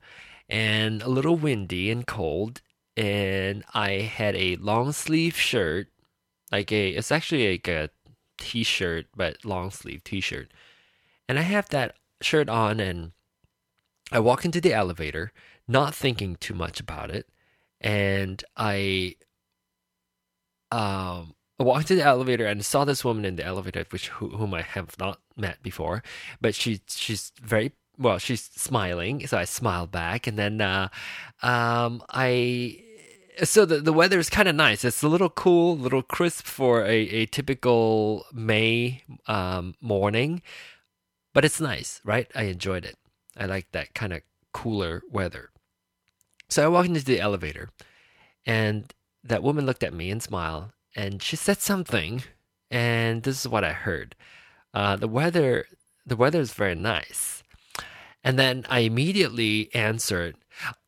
and 0.51 1.03
a 1.03 1.09
little 1.09 1.35
windy 1.35 1.91
and 1.91 2.07
cold, 2.07 2.61
and 2.95 3.65
I 3.73 3.93
had 3.93 4.37
a 4.37 4.57
long 4.57 4.93
sleeve 4.93 5.37
shirt, 5.37 5.89
like 6.53 6.71
a 6.73 6.91
it's 6.91 7.11
actually 7.11 7.53
like 7.53 7.69
a 7.69 7.89
t-shirt 8.39 9.07
but 9.17 9.47
long 9.47 9.71
sleeve 9.71 10.05
t-shirt, 10.05 10.53
and 11.31 11.39
I 11.39 11.43
have 11.43 11.69
that 11.69 11.95
shirt 12.21 12.49
on 12.49 12.81
and 12.81 13.13
I 14.11 14.19
walk 14.19 14.45
into 14.45 14.61
the 14.61 14.75
elevator, 14.75 15.33
not 15.69 15.95
thinking 15.95 16.35
too 16.35 16.55
much 16.55 16.81
about 16.81 17.09
it, 17.09 17.29
and 17.81 18.43
I 18.57 19.15
um 20.73 21.37
I 21.61 21.63
walked 21.63 21.87
to 21.87 21.95
the 21.95 22.03
elevator 22.03 22.47
and 22.47 22.65
saw 22.65 22.85
this 22.85 23.05
woman 23.05 23.25
in 23.25 23.37
the 23.37 23.45
elevator, 23.45 23.85
which 23.91 24.09
whom 24.09 24.53
I 24.55 24.63
have 24.63 24.99
not 24.99 25.21
met 25.37 25.63
before, 25.63 26.03
but 26.41 26.57
she 26.57 26.81
she's 26.89 27.31
very 27.41 27.71
well. 27.97 28.19
She's 28.19 28.43
smiling, 28.43 29.25
so 29.29 29.39
I 29.39 29.45
smiled 29.45 29.93
back, 29.93 30.27
and 30.27 30.37
then 30.37 30.61
uh, 30.61 30.89
um, 31.43 32.03
I 32.11 32.83
so 33.45 33.65
the 33.65 33.79
the 33.79 33.93
weather 33.93 34.19
is 34.19 34.31
kind 34.31 34.49
of 34.49 34.57
nice. 34.57 34.85
It's 34.85 35.05
a 35.05 35.09
little 35.09 35.31
cool, 35.31 35.79
little 35.79 36.03
crisp 36.03 36.45
for 36.47 36.85
a, 36.85 36.99
a 37.23 37.27
typical 37.27 38.27
May 38.33 39.05
um, 39.29 39.77
morning, 39.81 40.43
but 41.33 41.45
it's 41.45 41.61
nice, 41.61 42.01
right? 42.05 42.31
I 42.35 42.45
enjoyed 42.45 42.85
it. 42.85 42.97
I 43.37 43.47
like 43.47 43.71
that 43.73 43.95
kind 43.95 44.13
of 44.13 44.23
cooler 44.53 45.03
weather. 45.11 45.51
So 46.49 46.65
I 46.65 46.69
walked 46.69 46.89
into 46.89 47.05
the 47.05 47.21
elevator, 47.21 47.71
and 48.45 48.93
that 49.23 49.43
woman 49.43 49.67
looked 49.67 49.85
at 49.85 49.95
me 49.95 50.11
and 50.11 50.23
smiled, 50.23 50.71
and 50.97 51.23
she 51.23 51.37
said 51.37 51.59
something, 51.61 52.25
and 52.71 53.23
this 53.23 53.41
is 53.41 53.49
what 53.49 53.65
I 53.65 53.73
heard. 53.73 54.17
Uh, 54.75 54.97
the 54.97 55.09
weather, 55.09 55.67
the 56.05 56.17
weather 56.17 56.41
is 56.41 56.53
very 56.53 56.75
nice, 56.75 57.43
and 58.25 58.39
then 58.39 58.67
I 58.69 58.81
immediately 58.81 59.73
answered, 59.75 60.37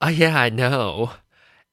"Oh 0.01 0.09
yeah, 0.09 0.39
I 0.39 0.51
know." 0.51 1.13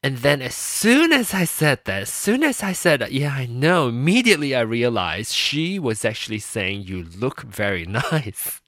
And 0.01 0.19
then 0.19 0.41
as 0.41 0.55
soon 0.55 1.11
as 1.11 1.33
I 1.33 1.43
said 1.43 1.79
that, 1.85 2.03
as 2.03 2.09
soon 2.09 2.43
as 2.43 2.63
I 2.63 2.71
said, 2.71 3.05
yeah, 3.11 3.33
I 3.33 3.45
know, 3.47 3.89
immediately 3.89 4.55
I 4.55 4.61
realized 4.61 5.33
she 5.33 5.77
was 5.77 6.05
actually 6.05 6.39
saying, 6.39 6.83
you 6.83 7.03
look 7.03 7.41
very 7.41 7.85
nice. 8.11 8.61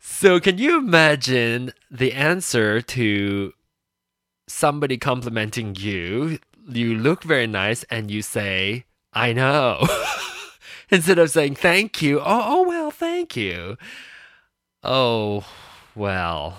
so 0.00 0.40
can 0.40 0.58
you 0.58 0.78
imagine 0.78 1.72
the 1.88 2.12
answer 2.12 2.80
to 2.80 3.52
somebody 4.48 4.98
complimenting 4.98 5.76
you? 5.76 6.40
You 6.68 6.96
look 6.96 7.22
very 7.22 7.46
nice 7.46 7.84
and 7.84 8.10
you 8.10 8.22
say, 8.22 8.86
I 9.12 9.32
know. 9.32 9.86
Instead 10.90 11.20
of 11.20 11.30
saying 11.30 11.54
thank 11.54 12.02
you, 12.02 12.18
oh, 12.18 12.24
oh 12.26 12.68
well, 12.68 12.90
thank 12.90 13.36
you. 13.36 13.78
Oh, 14.82 15.44
well, 15.94 16.58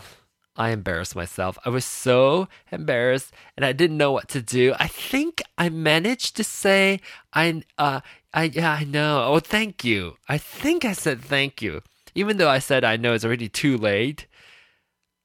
I 0.61 0.69
embarrassed 0.69 1.15
myself. 1.15 1.57
I 1.65 1.69
was 1.69 1.85
so 1.85 2.47
embarrassed 2.71 3.33
and 3.57 3.65
I 3.65 3.71
didn't 3.71 3.97
know 3.97 4.11
what 4.11 4.29
to 4.29 4.43
do. 4.43 4.75
I 4.79 4.85
think 4.85 5.41
I 5.57 5.69
managed 5.69 6.35
to 6.35 6.43
say 6.43 6.99
I 7.33 7.63
uh 7.79 8.01
I 8.31 8.43
yeah, 8.43 8.73
I 8.73 8.83
know. 8.83 9.23
Oh, 9.23 9.39
thank 9.39 9.83
you. 9.83 10.17
I 10.29 10.37
think 10.37 10.85
I 10.85 10.93
said 10.93 11.19
thank 11.19 11.63
you. 11.63 11.81
Even 12.13 12.37
though 12.37 12.47
I 12.47 12.59
said 12.59 12.83
I 12.83 12.95
know 12.95 13.15
it's 13.15 13.25
already 13.25 13.49
too 13.49 13.75
late. 13.75 14.27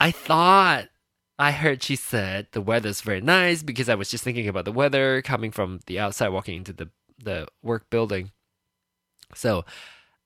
I 0.00 0.10
thought 0.10 0.88
I 1.38 1.52
heard 1.52 1.82
she 1.82 1.96
said 1.96 2.46
the 2.52 2.62
weather's 2.62 3.02
very 3.02 3.20
nice 3.20 3.62
because 3.62 3.90
I 3.90 3.94
was 3.94 4.10
just 4.10 4.24
thinking 4.24 4.48
about 4.48 4.64
the 4.64 4.72
weather 4.72 5.20
coming 5.20 5.50
from 5.50 5.80
the 5.84 5.98
outside 5.98 6.30
walking 6.30 6.56
into 6.56 6.72
the 6.72 6.88
the 7.22 7.46
work 7.62 7.90
building. 7.90 8.30
So 9.34 9.66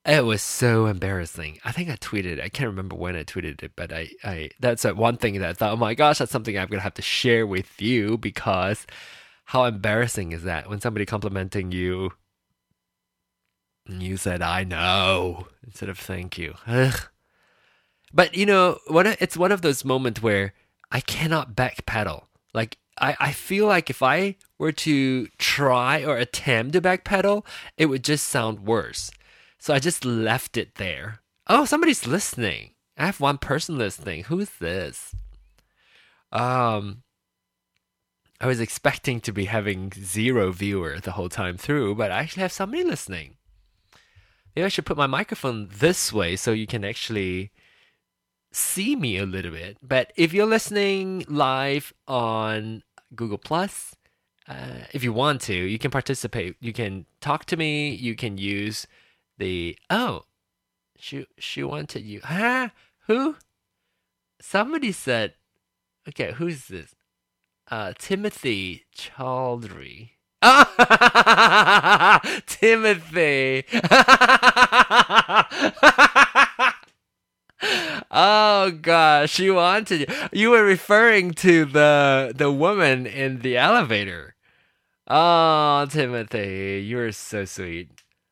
it 0.07 0.25
was 0.25 0.43
so 0.43 0.87
embarrassing. 0.87 1.59
I 1.65 1.73
think 1.73 1.91
I 1.91 1.97
tweeted. 1.97 2.43
I 2.43 2.49
can't 2.49 2.69
remember 2.69 2.97
when 2.97 3.17
I 3.17 3.25
tweeted 3.25 3.63
it, 3.63 3.73
but 3.77 3.93
I, 3.93 4.09
I 4.25 4.51
that's 4.59 4.85
one 4.85 5.17
thing 5.17 5.39
that 5.41 5.51
I 5.51 5.53
thought, 5.53 5.73
oh 5.73 5.77
my 5.77 5.95
gosh, 5.95 6.19
that's 6.19 6.33
something 6.33 6.57
I'm 6.57 6.69
gonna 6.69 6.83
have 6.83 6.95
to 6.95 7.03
share 7.03 7.47
with 7.47 7.81
you 7.81 8.17
because 8.17 8.87
how 9.47 9.65
embarrassing 9.65 10.33
is 10.33 10.45
that 10.45 10.69
when 10.71 10.81
somebody 10.81 11.05
complimenting 11.05 11.73
you 11.73 12.13
and 13.87 14.03
you 14.03 14.17
said 14.17 14.43
I 14.43 14.65
know 14.65 15.49
instead 15.67 15.89
of 15.89 15.99
thank 15.99 16.39
you. 16.39 16.55
Ugh. 16.67 17.09
But 18.13 18.35
you 18.37 18.47
know, 18.47 18.79
what 18.87 19.07
it's 19.07 19.37
one 19.37 19.53
of 19.53 19.63
those 19.63 19.85
moments 19.85 20.23
where 20.23 20.55
I 20.91 21.01
cannot 21.01 21.55
backpedal. 21.55 22.25
Like 22.55 22.79
I, 22.99 23.17
I 23.21 23.33
feel 23.33 23.67
like 23.67 23.91
if 23.91 24.03
I 24.03 24.37
were 24.59 24.73
to 24.73 25.27
try 25.39 26.05
or 26.05 26.17
attempt 26.17 26.73
to 26.73 26.81
backpedal, 26.81 27.45
it 27.77 27.87
would 27.87 28.05
just 28.05 28.29
sound 28.29 28.61
worse. 28.61 29.11
So 29.61 29.75
I 29.75 29.79
just 29.79 30.07
left 30.07 30.57
it 30.57 30.77
there. 30.77 31.21
Oh, 31.47 31.67
somebody's 31.67 32.07
listening. 32.07 32.71
I 32.97 33.05
have 33.05 33.21
one 33.21 33.37
person 33.37 33.77
listening. 33.77 34.25
Who 34.25 34.41
is 34.41 34.51
this? 34.59 35.15
Um, 36.33 37.03
I 38.41 38.47
was 38.47 38.59
expecting 38.59 39.21
to 39.21 39.33
be 39.33 39.45
having 39.45 39.93
zero 39.93 40.51
viewer 40.51 40.99
the 40.99 41.13
whole 41.13 41.29
time 41.29 41.59
through, 41.59 41.95
but 41.97 42.11
I 42.11 42.21
actually 42.21 42.41
have 42.43 42.53
somebody 42.53 42.83
listening. 42.85 43.37
Maybe 44.57 44.65
I 44.65 44.69
should 44.69 44.87
put 44.87 44.97
my 44.97 45.07
microphone 45.07 45.69
this 45.71 46.11
way 46.11 46.37
so 46.37 46.53
you 46.53 46.67
can 46.67 46.83
actually 46.83 47.53
see 48.53 48.97
me 48.97 49.19
a 49.19 49.27
little 49.27 49.53
bit. 49.53 49.77
But 49.83 50.13
if 50.17 50.33
you're 50.33 50.47
listening 50.47 51.27
live 51.29 51.93
on 52.09 52.83
Google 53.15 53.39
Plus, 53.39 53.95
uh, 54.49 54.87
if 54.93 55.05
you 55.05 55.13
want 55.13 55.43
to, 55.43 55.55
you 55.55 55.79
can 55.79 55.91
participate. 55.91 56.57
You 56.61 56.73
can 56.73 57.05
talk 57.21 57.45
to 57.47 57.59
me. 57.59 57.91
You 57.91 58.17
can 58.17 58.39
use 58.39 58.87
the 59.41 59.77
oh 59.89 60.25
she 60.97 61.27
she 61.39 61.65
wanted 61.65 62.05
you. 62.05 62.21
Huh? 62.23 62.69
Who? 63.07 63.37
Somebody 64.41 64.93
said 64.93 65.35
okay 66.09 66.33
who's 66.33 66.69
this? 66.69 66.95
Uh 67.69 67.93
timothy 67.99 68.85
chaldry. 68.97 70.11
Ah 70.43 72.21
timothy. 72.47 73.65
Oh 78.13 78.71
gosh 78.71 79.31
she 79.31 79.51
wanted 79.51 80.01
you. 80.01 80.07
You 80.33 80.51
were 80.51 80.65
referring 80.65 81.33
to 81.45 81.65
the 81.65 82.33
the 82.35 82.51
woman 82.51 83.07
in 83.07 83.41
the 83.41 83.57
elevator. 83.57 84.35
Oh 85.07 85.87
timothy 85.89 86.85
you're 86.87 87.13
so 87.13 87.45
sweet 87.45 87.91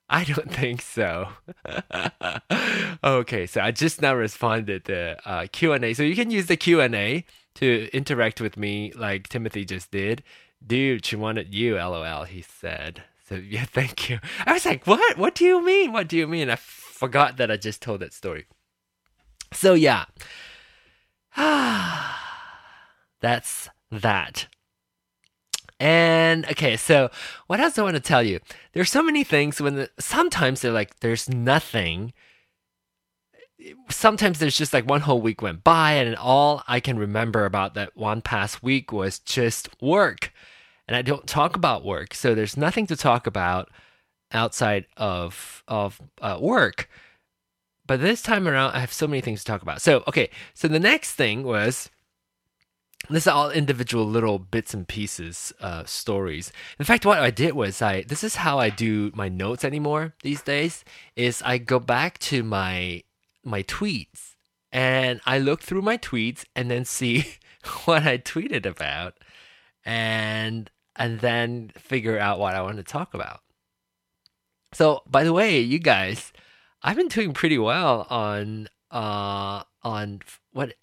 I 0.09 0.25
don't 0.25 0.51
think 0.61 0.83
so. 0.83 1.29
okay, 3.05 3.47
so 3.47 3.61
I 3.61 3.71
just 3.71 4.01
now 4.03 4.15
responded 4.15 4.85
the 4.85 5.19
uh, 5.25 5.47
Q 5.53 5.73
and 5.73 5.85
A. 5.85 5.95
So 5.95 6.03
you 6.03 6.17
can 6.17 6.31
use 6.31 6.47
the 6.47 6.57
Q 6.57 6.81
and 6.81 6.95
A 6.95 7.25
to 7.57 7.89
interact 7.93 8.41
with 8.41 8.57
me, 8.57 8.93
like 8.95 9.29
Timothy 9.29 9.65
just 9.65 9.91
did. 9.91 10.23
Dude, 10.65 11.05
she 11.05 11.17
wanted 11.17 11.55
you. 11.55 11.77
LOL. 11.77 12.25
He 12.25 12.43
said. 12.43 13.03
So 13.29 13.35
yeah, 13.49 13.65
thank 13.65 14.09
you. 14.09 14.19
I 14.47 14.53
was 14.53 14.65
like, 14.65 14.87
what? 14.87 15.19
What 15.19 15.35
do 15.35 15.45
you 15.45 15.65
mean? 15.65 15.93
What 15.93 16.09
do 16.09 16.17
you 16.17 16.27
mean? 16.27 16.51
I 16.51 16.57
forgot 16.57 17.37
that 17.37 17.51
I 17.51 17.57
just 17.57 17.83
told 17.83 18.01
that 18.01 18.13
story. 18.13 18.47
So 19.53 19.75
yeah. 19.75 20.07
That's 23.21 23.69
that. 23.91 24.47
And 25.81 26.45
okay, 26.47 26.77
so 26.77 27.11
what 27.47 27.61
else 27.61 27.79
I 27.79 27.83
want 27.83 27.95
to 27.95 28.01
tell 28.01 28.23
you? 28.23 28.41
There's 28.73 28.91
so 28.91 29.03
many 29.03 29.23
things 29.23 29.61
when 29.61 29.77
the, 29.77 29.91
sometimes 29.99 30.61
they're 30.61 30.73
like 30.73 30.99
there's 31.01 31.29
nothing. 31.29 32.13
Sometimes 33.89 34.39
there's 34.39 34.59
just 34.59 34.73
like 34.73 34.89
one 34.89 35.03
whole 35.03 35.21
week 35.21 35.41
went 35.43 35.63
by, 35.63 35.93
and 35.93 36.17
all 36.17 36.63
I 36.67 36.81
can 36.81 36.99
remember 36.99 37.45
about 37.45 37.75
that 37.75 37.97
one 37.97 38.23
past 38.23 38.63
week 38.63 38.93
was 38.93 39.19
just 39.21 39.69
work. 39.81 40.33
And 40.89 40.97
I 40.97 41.03
don't 41.03 41.27
talk 41.27 41.55
about 41.55 41.85
work, 41.85 42.15
so 42.15 42.35
there's 42.35 42.57
nothing 42.57 42.87
to 42.87 42.97
talk 42.97 43.27
about 43.27 43.69
outside 44.33 44.87
of 44.97 45.63
of 45.69 46.01
uh, 46.21 46.39
work. 46.41 46.89
But 47.87 48.01
this 48.01 48.21
time 48.21 48.49
around, 48.49 48.73
I 48.75 48.81
have 48.81 48.93
so 48.93 49.07
many 49.07 49.21
things 49.21 49.41
to 49.41 49.47
talk 49.47 49.63
about. 49.63 49.81
So 49.81 50.03
okay, 50.09 50.31
so 50.55 50.67
the 50.67 50.81
next 50.81 51.15
thing 51.15 51.45
was 51.45 51.91
this 53.11 53.25
is 53.25 53.29
all 53.29 53.51
individual 53.51 54.05
little 54.05 54.39
bits 54.39 54.75
and 54.75 54.87
pieces 54.87 55.53
uh, 55.61 55.85
stories. 55.85 56.53
In 56.79 56.85
fact 56.85 57.07
what 57.07 57.19
i 57.19 57.31
did 57.31 57.55
was 57.55 57.81
i 57.81 58.03
this 58.03 58.23
is 58.25 58.37
how 58.37 58.59
i 58.59 58.71
do 58.71 59.11
my 59.15 59.29
notes 59.29 59.65
anymore 59.65 60.15
these 60.23 60.43
days 60.43 60.85
is 61.17 61.43
i 61.45 61.59
go 61.59 61.79
back 61.79 62.19
to 62.19 62.43
my 62.43 63.03
my 63.45 63.63
tweets 63.63 64.35
and 64.73 65.21
i 65.25 65.39
look 65.39 65.63
through 65.63 65.83
my 65.83 65.97
tweets 65.97 66.45
and 66.55 66.71
then 66.71 66.85
see 66.85 67.37
what 67.85 68.03
i 68.03 68.19
tweeted 68.19 68.67
about 68.67 69.15
and 69.85 70.71
and 70.97 71.21
then 71.21 71.71
figure 71.79 72.19
out 72.19 72.39
what 72.39 72.55
i 72.55 72.63
want 72.63 72.77
to 72.77 72.83
talk 72.83 73.15
about. 73.15 73.41
So 74.73 75.03
by 75.07 75.25
the 75.25 75.33
way 75.33 75.61
you 75.61 75.79
guys 75.79 76.33
i've 76.83 76.97
been 76.97 77.09
doing 77.09 77.33
pretty 77.33 77.59
well 77.59 78.07
on 78.11 78.69
uh 78.91 79.63
on 79.83 80.21
what 80.53 80.75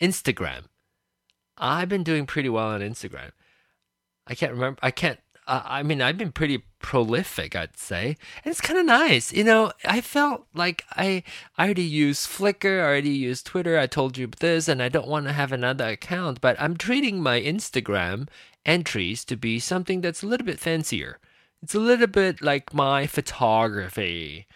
instagram 0.00 0.64
I've 1.60 1.90
been 1.90 2.02
doing 2.02 2.26
pretty 2.26 2.48
well 2.48 2.68
on 2.68 2.80
Instagram. 2.80 3.32
I 4.26 4.34
can't 4.34 4.52
remember. 4.52 4.78
I 4.82 4.90
can't. 4.90 5.20
Uh, 5.46 5.62
I 5.64 5.82
mean, 5.82 6.00
I've 6.00 6.16
been 6.16 6.32
pretty 6.32 6.64
prolific, 6.78 7.56
I'd 7.56 7.76
say, 7.76 8.16
and 8.44 8.52
it's 8.52 8.60
kind 8.60 8.78
of 8.78 8.86
nice. 8.86 9.32
You 9.32 9.44
know, 9.44 9.72
I 9.84 10.00
felt 10.00 10.46
like 10.54 10.84
I 10.92 11.22
I 11.58 11.64
already 11.64 11.82
used 11.82 12.28
Flickr, 12.28 12.80
I 12.80 12.84
already 12.84 13.10
used 13.10 13.46
Twitter. 13.46 13.78
I 13.78 13.86
told 13.86 14.16
you 14.16 14.28
this, 14.28 14.68
and 14.68 14.82
I 14.82 14.88
don't 14.88 15.08
want 15.08 15.26
to 15.26 15.32
have 15.32 15.52
another 15.52 15.88
account. 15.88 16.40
But 16.40 16.60
I'm 16.60 16.76
treating 16.76 17.22
my 17.22 17.40
Instagram 17.40 18.28
entries 18.64 19.24
to 19.26 19.36
be 19.36 19.58
something 19.58 20.00
that's 20.00 20.22
a 20.22 20.26
little 20.26 20.46
bit 20.46 20.60
fancier. 20.60 21.18
It's 21.62 21.74
a 21.74 21.80
little 21.80 22.06
bit 22.06 22.40
like 22.40 22.72
my 22.72 23.06
photography, 23.06 24.46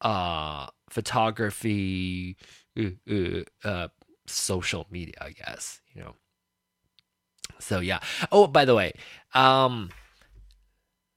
uh, 0.00 0.68
photography, 0.88 2.36
uh, 2.78 2.90
uh, 3.10 3.68
uh 3.68 3.88
social 4.26 4.86
media, 4.90 5.14
I 5.20 5.30
guess. 5.30 5.80
You 5.94 6.02
know. 6.02 6.14
So 7.58 7.80
yeah. 7.80 8.00
Oh, 8.30 8.46
by 8.46 8.64
the 8.64 8.74
way, 8.74 8.92
um, 9.34 9.90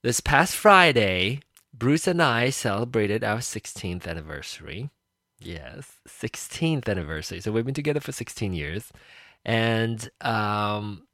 this 0.03 0.19
past 0.19 0.55
Friday, 0.55 1.41
Bruce 1.74 2.07
and 2.07 2.22
I 2.22 2.50
celebrated 2.50 3.24
our 3.24 3.39
16th 3.39 4.07
anniversary. 4.07 4.89
Yes, 5.39 5.91
16th 6.07 6.89
anniversary. 6.89 7.41
So 7.41 7.51
we've 7.51 7.65
been 7.65 7.74
together 7.74 8.00
for 8.00 8.12
16 8.12 8.53
years, 8.53 8.91
and 9.46 10.10
um, 10.22 11.07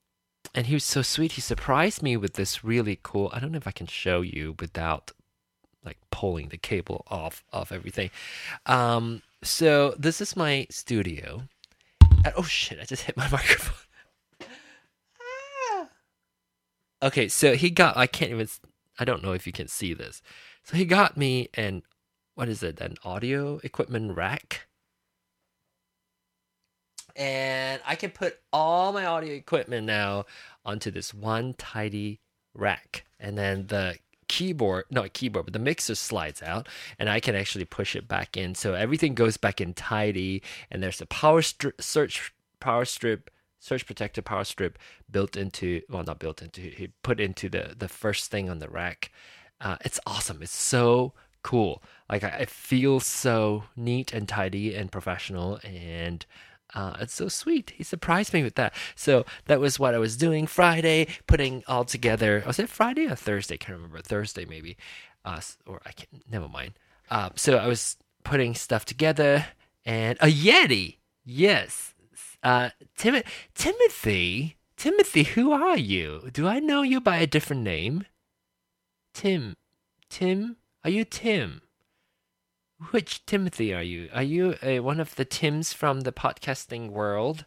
and 0.56 0.68
he 0.68 0.74
was 0.76 0.84
so 0.84 1.02
sweet. 1.02 1.34
He 1.34 1.42
surprised 1.42 2.02
me 2.02 2.16
with 2.16 2.34
this 2.34 2.64
really 2.64 3.00
cool. 3.04 3.30
I 3.34 3.40
don't 3.40 3.52
know 3.52 3.58
if 3.58 3.68
I 3.68 3.72
can 3.72 3.88
show 3.88 4.22
you 4.22 4.56
without 4.60 5.12
like 5.84 5.98
pulling 6.12 6.50
the 6.50 6.58
cable 6.58 7.06
off 7.10 7.44
of 7.52 7.72
everything. 7.72 8.12
Um, 8.66 9.22
so 9.44 9.94
this 9.98 10.22
is 10.22 10.38
my 10.38 10.68
studio. 10.70 11.44
And, 12.24 12.34
oh 12.38 12.44
shit! 12.44 12.80
I 12.80 12.86
just 12.86 13.04
hit 13.04 13.18
my 13.18 13.28
microphone. 13.32 13.76
Okay, 17.04 17.28
so 17.28 17.56
he 17.56 17.70
got. 17.70 17.96
I 17.98 18.08
can't 18.08 18.32
even. 18.32 18.48
I 19.00 19.06
don't 19.06 19.24
know 19.24 19.34
if 19.34 19.46
you 19.46 19.54
can 19.54 19.68
see 19.68 19.94
this. 19.94 20.22
So 20.64 20.78
he 20.78 20.86
got 20.86 21.18
me 21.18 21.50
an 21.56 21.84
what 22.36 22.50
is 22.50 22.64
it? 22.64 22.80
An 22.82 22.96
audio 23.04 23.60
equipment 23.64 24.16
rack. 24.16 24.68
And 27.16 27.80
I 27.86 27.96
can 27.96 28.10
put 28.10 28.40
all 28.52 28.92
my 28.92 29.06
audio 29.06 29.34
equipment 29.34 29.86
now 29.86 30.26
onto 30.66 30.90
this 30.90 31.14
one 31.14 31.54
tidy 31.54 32.22
rack. 32.56 33.06
And 33.20 33.38
then 33.38 33.68
the 33.68 33.98
keyboard, 34.28 34.86
not 34.90 35.14
keyboard, 35.14 35.46
but 35.46 35.54
the 35.54 35.60
mixer 35.60 35.94
slides 35.94 36.42
out 36.42 36.68
and 36.98 37.10
I 37.10 37.20
can 37.20 37.36
actually 37.36 37.66
push 37.66 37.96
it 37.96 38.08
back 38.08 38.36
in. 38.36 38.56
So 38.56 38.74
everything 38.74 39.14
goes 39.14 39.38
back 39.38 39.62
in 39.62 39.76
tidy 39.76 40.42
and 40.72 40.82
there's 40.82 41.02
a 41.02 41.06
power 41.06 41.44
strip, 41.44 41.80
search 41.82 42.34
power 42.60 42.86
strip, 42.86 43.30
surge 43.64 43.86
protector 43.86 44.22
power 44.22 44.44
strip 44.44 44.78
built 45.10 45.38
into, 45.38 45.82
well, 45.90 46.04
not 46.04 46.20
built 46.20 46.42
into, 46.42 46.60
he 46.60 46.90
put 47.02 47.22
into 47.22 47.48
the, 47.48 47.74
the 47.78 47.88
first 47.88 48.30
thing 48.30 48.50
on 48.50 48.60
the 48.60 48.68
rack. 48.68 49.10
Uh, 49.62 49.78
it's 49.86 50.02
awesome. 50.06 50.42
It's 50.42 50.54
so 50.54 51.14
cool. 51.44 51.82
Like 52.10 52.26
I, 52.26 52.40
I 52.40 52.46
feel 52.46 53.00
so 53.00 53.64
neat 53.78 54.12
and 54.12 54.28
tidy 54.28 54.76
and 54.76 54.92
professional 54.92 55.62
and 55.64 56.26
uh, 56.76 56.98
it's 57.00 57.14
so 57.14 57.30
sweet. 57.30 57.72
He 57.76 57.84
surprised 57.84 58.34
me 58.34 58.44
with 58.44 58.56
that. 58.56 58.74
So 58.96 59.26
that 59.46 59.62
was 59.62 59.80
what 59.80 59.94
I 59.94 60.00
was 60.00 60.18
doing 60.18 60.46
Friday, 60.46 61.08
putting 61.28 61.64
all 61.68 61.86
together. 61.86 62.44
Was 62.46 62.60
it 62.60 62.68
Friday 62.68 63.06
or 63.06 63.16
Thursday? 63.16 63.58
Can't 63.58 63.78
remember. 63.78 64.00
Thursday 64.02 64.44
maybe, 64.44 64.76
uh, 65.24 65.40
or 65.66 65.82
I 65.86 65.92
can't 65.92 66.30
never 66.30 66.50
mind. 66.50 66.74
Uh, 67.10 67.30
so 67.36 67.58
I 67.58 67.68
was 67.68 67.96
putting 68.24 68.56
stuff 68.56 68.86
together, 68.86 69.46
and 69.86 70.18
a 70.20 70.28
Yeti. 70.28 70.98
Yes, 71.24 71.93
uh, 72.44 72.70
Tim- 72.98 73.24
Timothy. 73.56 74.58
Timothy, 74.78 75.24
who 75.24 75.52
are 75.52 75.78
you? 75.78 76.30
Do 76.34 76.48
I 76.48 76.60
know 76.60 76.82
you 76.82 77.00
by 77.00 77.18
a 77.18 77.28
different 77.28 77.62
name? 77.62 78.06
Tim. 79.14 79.56
Tim? 80.10 80.58
Are 80.84 80.90
you 80.90 81.06
Tim? 81.06 81.62
Which 82.92 83.26
Timothy 83.26 83.74
are 83.74 83.84
you? 83.84 84.10
Are 84.14 84.24
you 84.24 84.56
uh, 84.62 84.84
one 84.84 85.00
of 85.00 85.16
the 85.16 85.26
Tims 85.26 85.72
from 85.72 86.02
the 86.02 86.12
podcasting 86.12 86.90
world? 86.90 87.46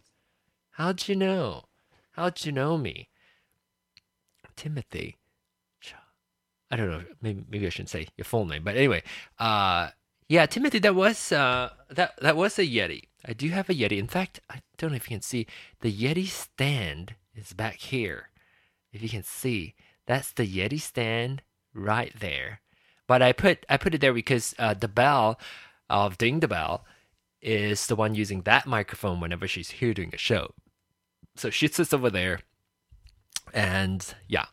How'd 0.72 1.08
you 1.08 1.16
know? 1.16 1.64
How'd 2.12 2.44
you 2.44 2.52
know 2.52 2.78
me? 2.78 3.10
Timothy. 4.56 5.16
I 6.70 6.76
don't 6.76 6.90
know. 6.90 7.04
Maybe, 7.20 7.44
maybe 7.48 7.66
I 7.66 7.68
shouldn't 7.68 7.90
say 7.90 8.08
your 8.16 8.24
full 8.24 8.44
name, 8.44 8.64
but 8.64 8.76
anyway, 8.76 9.02
uh, 9.38 9.90
yeah, 10.28 10.46
Timothy. 10.46 10.80
That 10.80 10.94
was 10.96 11.30
uh, 11.30 11.70
that 11.90 12.14
that 12.20 12.36
was 12.36 12.58
a 12.58 12.66
Yeti. 12.66 13.02
I 13.24 13.32
do 13.32 13.48
have 13.50 13.70
a 13.70 13.74
Yeti. 13.74 13.98
In 13.98 14.08
fact, 14.08 14.40
I 14.50 14.60
don't 14.76 14.90
know 14.90 14.96
if 14.96 15.10
you 15.10 15.16
can 15.16 15.22
see 15.22 15.46
the 15.80 15.92
Yeti 15.92 16.26
stand 16.26 17.14
is 17.34 17.52
back 17.52 17.76
here. 17.76 18.30
If 18.92 19.02
you 19.02 19.08
can 19.08 19.22
see, 19.22 19.74
that's 20.06 20.32
the 20.32 20.46
Yeti 20.46 20.80
stand 20.80 21.42
right 21.74 22.12
there. 22.18 22.60
But 23.06 23.22
I 23.22 23.32
put 23.32 23.64
I 23.68 23.76
put 23.76 23.94
it 23.94 24.00
there 24.00 24.12
because 24.12 24.54
uh, 24.58 24.74
the 24.74 24.88
bell 24.88 25.38
of 25.88 26.18
Ding 26.18 26.40
the 26.40 26.48
Bell 26.48 26.84
is 27.40 27.86
the 27.86 27.96
one 27.96 28.14
using 28.14 28.42
that 28.42 28.66
microphone 28.66 29.20
whenever 29.20 29.46
she's 29.46 29.70
here 29.70 29.94
doing 29.94 30.10
a 30.12 30.18
show. 30.18 30.54
So 31.36 31.50
she 31.50 31.68
sits 31.68 31.92
over 31.92 32.10
there, 32.10 32.40
and 33.52 34.14
yeah. 34.26 34.46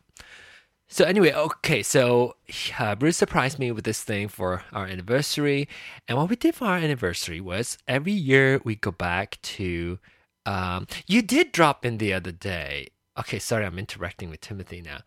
So 0.86 1.04
anyway, 1.04 1.32
okay, 1.32 1.82
so 1.82 2.36
uh, 2.78 2.94
Bruce 2.94 3.16
surprised 3.16 3.58
me 3.58 3.72
with 3.72 3.84
this 3.84 4.04
thing 4.04 4.28
for 4.28 4.62
our 4.72 4.86
anniversary, 4.86 5.66
and 6.06 6.18
what 6.18 6.28
we 6.28 6.36
did 6.36 6.54
for 6.54 6.66
our 6.66 6.76
anniversary 6.76 7.40
was 7.40 7.78
every 7.88 8.12
year 8.12 8.60
we 8.64 8.76
go 8.76 8.92
back 8.92 9.38
to. 9.42 9.98
Um, 10.46 10.86
you 11.06 11.22
did 11.22 11.52
drop 11.52 11.84
in 11.84 11.98
the 11.98 12.12
other 12.12 12.32
day. 12.32 12.88
Okay, 13.18 13.38
sorry, 13.38 13.64
I'm 13.64 13.78
interacting 13.78 14.30
with 14.30 14.40
Timothy 14.40 14.82
now. 14.82 15.00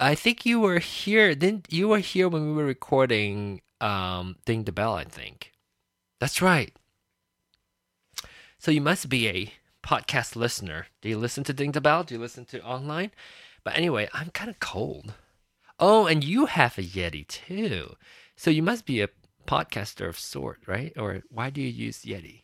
I 0.00 0.14
think 0.14 0.44
you 0.44 0.60
were 0.60 0.80
here. 0.80 1.34
Didn't 1.34 1.66
you 1.70 1.88
were 1.88 1.98
here 1.98 2.28
when 2.28 2.46
we 2.46 2.52
were 2.52 2.64
recording 2.64 3.60
um, 3.80 4.36
Ding 4.44 4.64
the 4.64 4.72
Bell? 4.72 4.94
I 4.94 5.04
think 5.04 5.52
that's 6.20 6.42
right. 6.42 6.74
So 8.58 8.70
you 8.70 8.80
must 8.80 9.08
be 9.08 9.28
a 9.28 9.52
podcast 9.84 10.36
listener. 10.36 10.86
Do 11.00 11.08
you 11.08 11.18
listen 11.18 11.44
to 11.44 11.52
Ding 11.52 11.72
the 11.72 11.80
Bell? 11.80 12.02
Do 12.02 12.14
you 12.14 12.20
listen 12.20 12.44
to 12.46 12.62
online? 12.64 13.12
But 13.62 13.76
anyway, 13.76 14.08
I'm 14.12 14.30
kind 14.30 14.50
of 14.50 14.58
cold. 14.58 15.14
Oh, 15.78 16.06
and 16.06 16.24
you 16.24 16.46
have 16.46 16.78
a 16.78 16.82
Yeti 16.82 17.26
too. 17.26 17.96
So 18.36 18.50
you 18.50 18.62
must 18.62 18.86
be 18.86 19.00
a 19.00 19.08
podcaster 19.46 20.08
of 20.08 20.18
sort, 20.18 20.60
right? 20.66 20.92
Or 20.96 21.22
why 21.28 21.50
do 21.50 21.60
you 21.60 21.68
use 21.68 22.02
Yeti? 22.04 22.43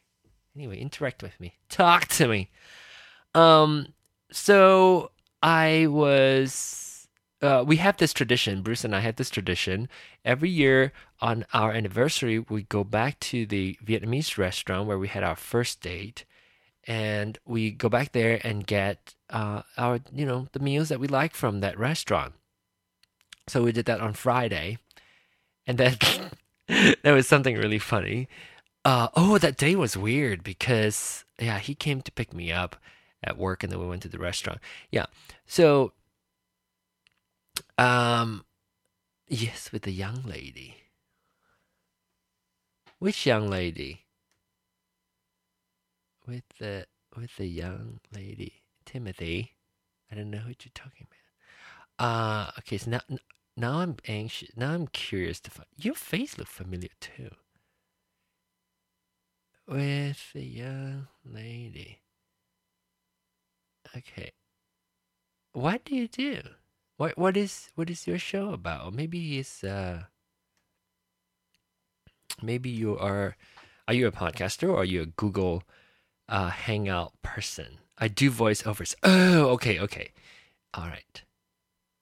Anyway, 0.61 0.79
interact 0.79 1.23
with 1.23 1.41
me. 1.41 1.55
Talk 1.71 2.07
to 2.09 2.29
me. 2.29 2.51
Um, 3.35 3.95
so 4.31 5.11
I 5.43 5.87
was 5.87 7.09
uh, 7.41 7.65
we 7.67 7.77
have 7.77 7.97
this 7.97 8.13
tradition. 8.13 8.61
Bruce 8.61 8.85
and 8.85 8.95
I 8.95 9.01
have 9.01 9.17
this 9.17 9.31
tradition. 9.31 9.89
Every 10.23 10.51
year 10.51 10.93
on 11.23 11.47
our 11.55 11.73
anniversary, 11.73 12.41
we 12.41 12.65
go 12.65 12.85
back 12.85 13.19
to 13.21 13.47
the 13.47 13.79
Vietnamese 13.83 14.37
restaurant 14.37 14.87
where 14.87 14.99
we 14.99 15.09
had 15.09 15.23
our 15.23 15.35
first 15.35 15.81
date, 15.81 16.27
and 16.87 17.39
we 17.47 17.71
go 17.71 17.89
back 17.89 18.13
there 18.13 18.39
and 18.45 18.67
get 18.67 19.15
uh, 19.31 19.63
our, 19.79 20.01
you 20.15 20.27
know, 20.27 20.49
the 20.53 20.61
meals 20.61 20.91
that 20.91 21.01
we 21.01 21.09
like 21.09 21.33
from 21.33 21.61
that 21.61 21.79
restaurant. 21.79 22.35
So 23.49 23.63
we 23.63 23.73
did 23.73 23.87
that 23.87 24.03
on 24.03 24.13
Friday, 24.13 24.77
and 25.67 25.79
then 25.79 25.97
there 27.03 27.15
was 27.15 27.27
something 27.27 27.57
really 27.57 27.79
funny. 27.79 28.29
Uh, 28.85 29.09
oh, 29.15 29.39
that 29.39 29.57
day 29.59 29.77
was 29.77 29.97
weird 29.97 30.43
because 30.43 31.25
yeah, 31.39 31.59
he 31.59 31.75
came 31.75 32.01
to 32.03 32.13
pick 32.13 32.33
me 32.33 32.51
up 32.51 32.77
at 33.23 33.37
work, 33.39 33.63
and 33.63 33.71
then 33.71 33.79
we 33.81 33.87
went 33.87 34.03
to 34.03 34.09
the 34.09 34.19
restaurant. 34.19 34.59
Yeah, 34.91 35.07
so 35.47 35.93
um, 37.79 38.45
yes, 39.29 39.71
with 39.73 39.83
the 39.83 39.93
young 39.93 40.23
lady. 40.25 40.77
Which 42.99 43.27
young 43.27 43.49
lady? 43.49 44.05
With 46.27 46.45
the 46.59 46.87
with 47.17 47.37
the 47.37 47.47
young 47.47 48.01
lady, 48.15 48.63
Timothy. 48.85 49.53
I 50.11 50.15
don't 50.17 50.31
know 50.31 50.43
what 50.47 50.65
you're 50.65 50.73
talking 50.75 51.07
about. 51.99 52.07
Uh 52.07 52.51
okay. 52.59 52.79
So 52.79 52.91
now 52.91 53.01
now 53.57 53.79
I'm 53.81 53.97
anxious. 54.07 54.51
Now 54.57 54.73
I'm 54.73 54.87
curious 54.89 55.41
to 55.41 55.51
find 55.51 55.67
your 55.79 55.95
face 55.95 56.39
looks 56.39 56.53
familiar 56.53 56.91
too. 57.01 57.31
With 59.71 60.33
the 60.33 60.43
young 60.43 61.07
lady. 61.25 62.01
Okay. 63.97 64.33
What 65.53 65.85
do 65.85 65.95
you 65.95 66.09
do? 66.09 66.41
What 66.97 67.17
what 67.17 67.37
is 67.37 67.71
what 67.77 67.89
is 67.89 68.05
your 68.05 68.19
show 68.19 68.51
about? 68.51 68.93
Maybe 68.93 69.39
it's 69.39 69.63
uh 69.63 70.07
maybe 72.43 72.69
you 72.69 72.99
are 72.99 73.37
are 73.87 73.95
you 73.95 74.09
a 74.09 74.13
podcaster 74.13 74.69
or 74.69 74.79
are 74.79 74.85
you 74.85 75.03
a 75.03 75.07
Google 75.07 75.63
uh 76.29 76.49
hangout 76.51 77.13
person? 77.23 77.79
I 77.97 78.09
do 78.09 78.33
voiceovers. 78.33 78.97
Oh, 79.05 79.51
okay, 79.51 79.79
okay. 79.79 80.11
All 80.75 80.89
right. 80.89 81.23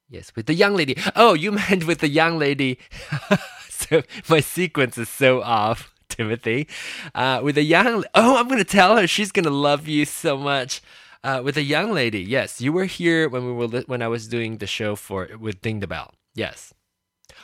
Yes, 0.09 0.33
with 0.35 0.47
the 0.47 0.55
young 0.55 0.75
lady. 0.75 0.97
Oh, 1.15 1.35
you 1.35 1.53
meant 1.69 1.87
with 1.87 1.99
the 1.99 2.09
young 2.09 2.39
lady. 2.39 2.79
so 3.69 4.05
my 4.27 4.41
sequence 4.41 4.97
is 4.97 5.11
so 5.11 5.43
off, 5.43 5.93
Timothy. 6.18 6.68
Uh, 7.14 7.40
with 7.42 7.59
a 7.59 7.62
young. 7.62 8.05
Oh, 8.14 8.37
I'm 8.37 8.49
gonna 8.49 8.64
tell 8.64 8.97
her. 8.97 9.07
She's 9.07 9.33
gonna 9.33 9.51
love 9.51 9.87
you 9.88 10.05
so 10.05 10.37
much 10.37 10.81
uh, 11.25 11.40
with 11.44 11.57
a 11.57 11.62
young 11.62 11.92
lady. 11.92 12.21
Yes, 12.23 12.61
you 12.61 12.73
were 12.73 12.87
here 12.87 13.29
when 13.29 13.44
we 13.47 13.53
were 13.53 13.66
li- 13.66 13.85
when 13.87 14.03
I 14.03 14.09
was 14.09 14.29
doing 14.29 14.59
the 14.59 14.66
show 14.66 14.97
for 14.97 15.29
with 15.38 15.61
Ding 15.62 15.81
the 15.81 15.87
Bell. 15.87 16.12
Yes, 16.35 16.73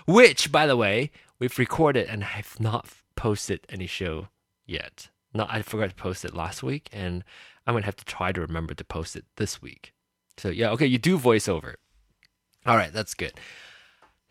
which 0.06 0.50
by 0.50 0.66
the 0.66 0.76
way 0.76 1.10
we've 1.38 1.58
recorded 1.58 2.08
and 2.08 2.24
have 2.24 2.58
not 2.60 2.88
posted 3.16 3.60
any 3.68 3.86
show 3.86 4.28
yet. 4.66 5.08
No, 5.32 5.46
I 5.48 5.62
forgot 5.62 5.90
to 5.90 5.94
post 5.96 6.24
it 6.24 6.34
last 6.34 6.62
week, 6.62 6.88
and 6.92 7.24
I'm 7.66 7.74
gonna 7.74 7.86
have 7.86 7.96
to 7.96 8.04
try 8.04 8.32
to 8.32 8.40
remember 8.40 8.74
to 8.74 8.84
post 8.84 9.16
it 9.16 9.24
this 9.36 9.60
week. 9.60 9.92
So 10.36 10.48
yeah, 10.48 10.70
okay, 10.70 10.86
you 10.86 10.98
do 10.98 11.18
voiceover. 11.18 11.74
All 12.66 12.76
right, 12.76 12.92
that's 12.92 13.14
good. 13.14 13.34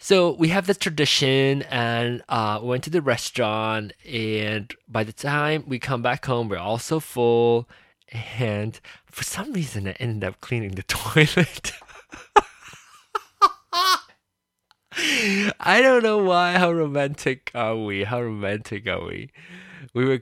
So 0.03 0.33
we 0.33 0.49
have 0.49 0.67
the 0.67 0.73
tradition, 0.73 1.61
and 1.61 2.23
uh, 2.27 2.59
we 2.61 2.67
went 2.67 2.83
to 2.83 2.89
the 2.89 3.01
restaurant, 3.01 3.93
and 4.05 4.69
by 4.85 5.05
the 5.05 5.13
time 5.13 5.63
we 5.65 5.79
come 5.79 6.01
back 6.01 6.25
home, 6.25 6.49
we're 6.49 6.57
all 6.57 6.77
so 6.77 6.99
full, 6.99 7.69
and 8.37 8.77
for 9.05 9.23
some 9.23 9.53
reason 9.53 9.87
I 9.87 9.91
ended 10.01 10.27
up 10.27 10.41
cleaning 10.41 10.71
the 10.71 10.83
toilet. 10.89 11.71
I 14.91 15.81
don't 15.81 16.03
know 16.03 16.17
why. 16.17 16.57
How 16.57 16.73
romantic 16.73 17.49
are 17.55 17.77
we? 17.77 18.03
How 18.03 18.21
romantic 18.21 18.85
are 18.89 19.05
we? 19.05 19.31
We 19.93 20.03
were, 20.03 20.21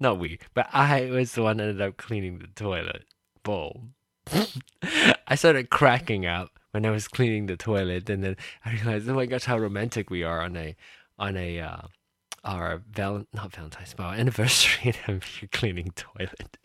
not 0.00 0.18
we, 0.18 0.38
but 0.54 0.66
I 0.72 1.10
was 1.10 1.32
the 1.32 1.42
one 1.42 1.60
ended 1.60 1.82
up 1.82 1.98
cleaning 1.98 2.38
the 2.38 2.46
toilet 2.46 3.04
bowl. 3.42 3.82
I 5.28 5.34
started 5.34 5.68
cracking 5.68 6.24
up 6.24 6.53
when 6.74 6.84
I 6.84 6.90
was 6.90 7.06
cleaning 7.06 7.46
the 7.46 7.56
toilet, 7.56 8.10
and 8.10 8.24
then 8.24 8.36
I 8.64 8.72
realized, 8.72 9.08
oh 9.08 9.14
my 9.14 9.26
gosh, 9.26 9.44
how 9.44 9.56
romantic 9.58 10.10
we 10.10 10.24
are 10.24 10.42
on 10.42 10.56
a 10.56 10.74
on 11.16 11.36
a 11.36 11.60
uh, 11.60 11.82
our 12.42 12.82
val 12.90 13.26
not 13.32 13.54
Valentine's, 13.54 13.94
but 13.94 14.02
our 14.02 14.14
anniversary, 14.14 14.82
and 14.86 14.96
I'm 15.06 15.20
here 15.20 15.48
cleaning 15.52 15.92
toilet. 15.94 16.58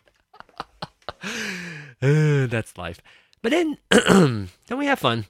uh, 2.02 2.46
that's 2.48 2.76
life. 2.76 3.00
But 3.40 3.52
then 3.52 3.78
then 4.66 4.78
we 4.78 4.86
have 4.86 4.98
fun. 4.98 5.26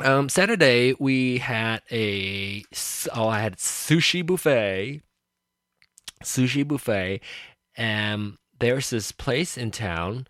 Um, 0.00 0.28
Saturday 0.28 0.94
we 0.98 1.38
had 1.38 1.80
a 1.90 2.64
oh 3.14 3.28
I 3.28 3.40
had 3.40 3.56
sushi 3.56 4.24
buffet, 4.24 5.00
sushi 6.22 6.68
buffet. 6.68 7.22
and 7.74 8.36
there's 8.60 8.90
this 8.90 9.12
place 9.12 9.56
in 9.56 9.70
town 9.70 10.26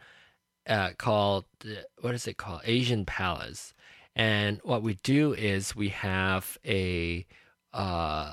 uh, 0.69 0.91
called 0.99 1.45
what 2.01 2.15
is 2.15 2.27
it 2.27 2.37
called? 2.37 2.61
Asian 2.65 3.05
Palace, 3.05 3.75
and 4.15 4.61
what 4.63 4.83
we 4.83 4.95
do 5.03 5.33
is 5.33 5.75
we 5.75 5.89
have 5.89 6.59
a 6.65 7.27
uh, 7.73 8.33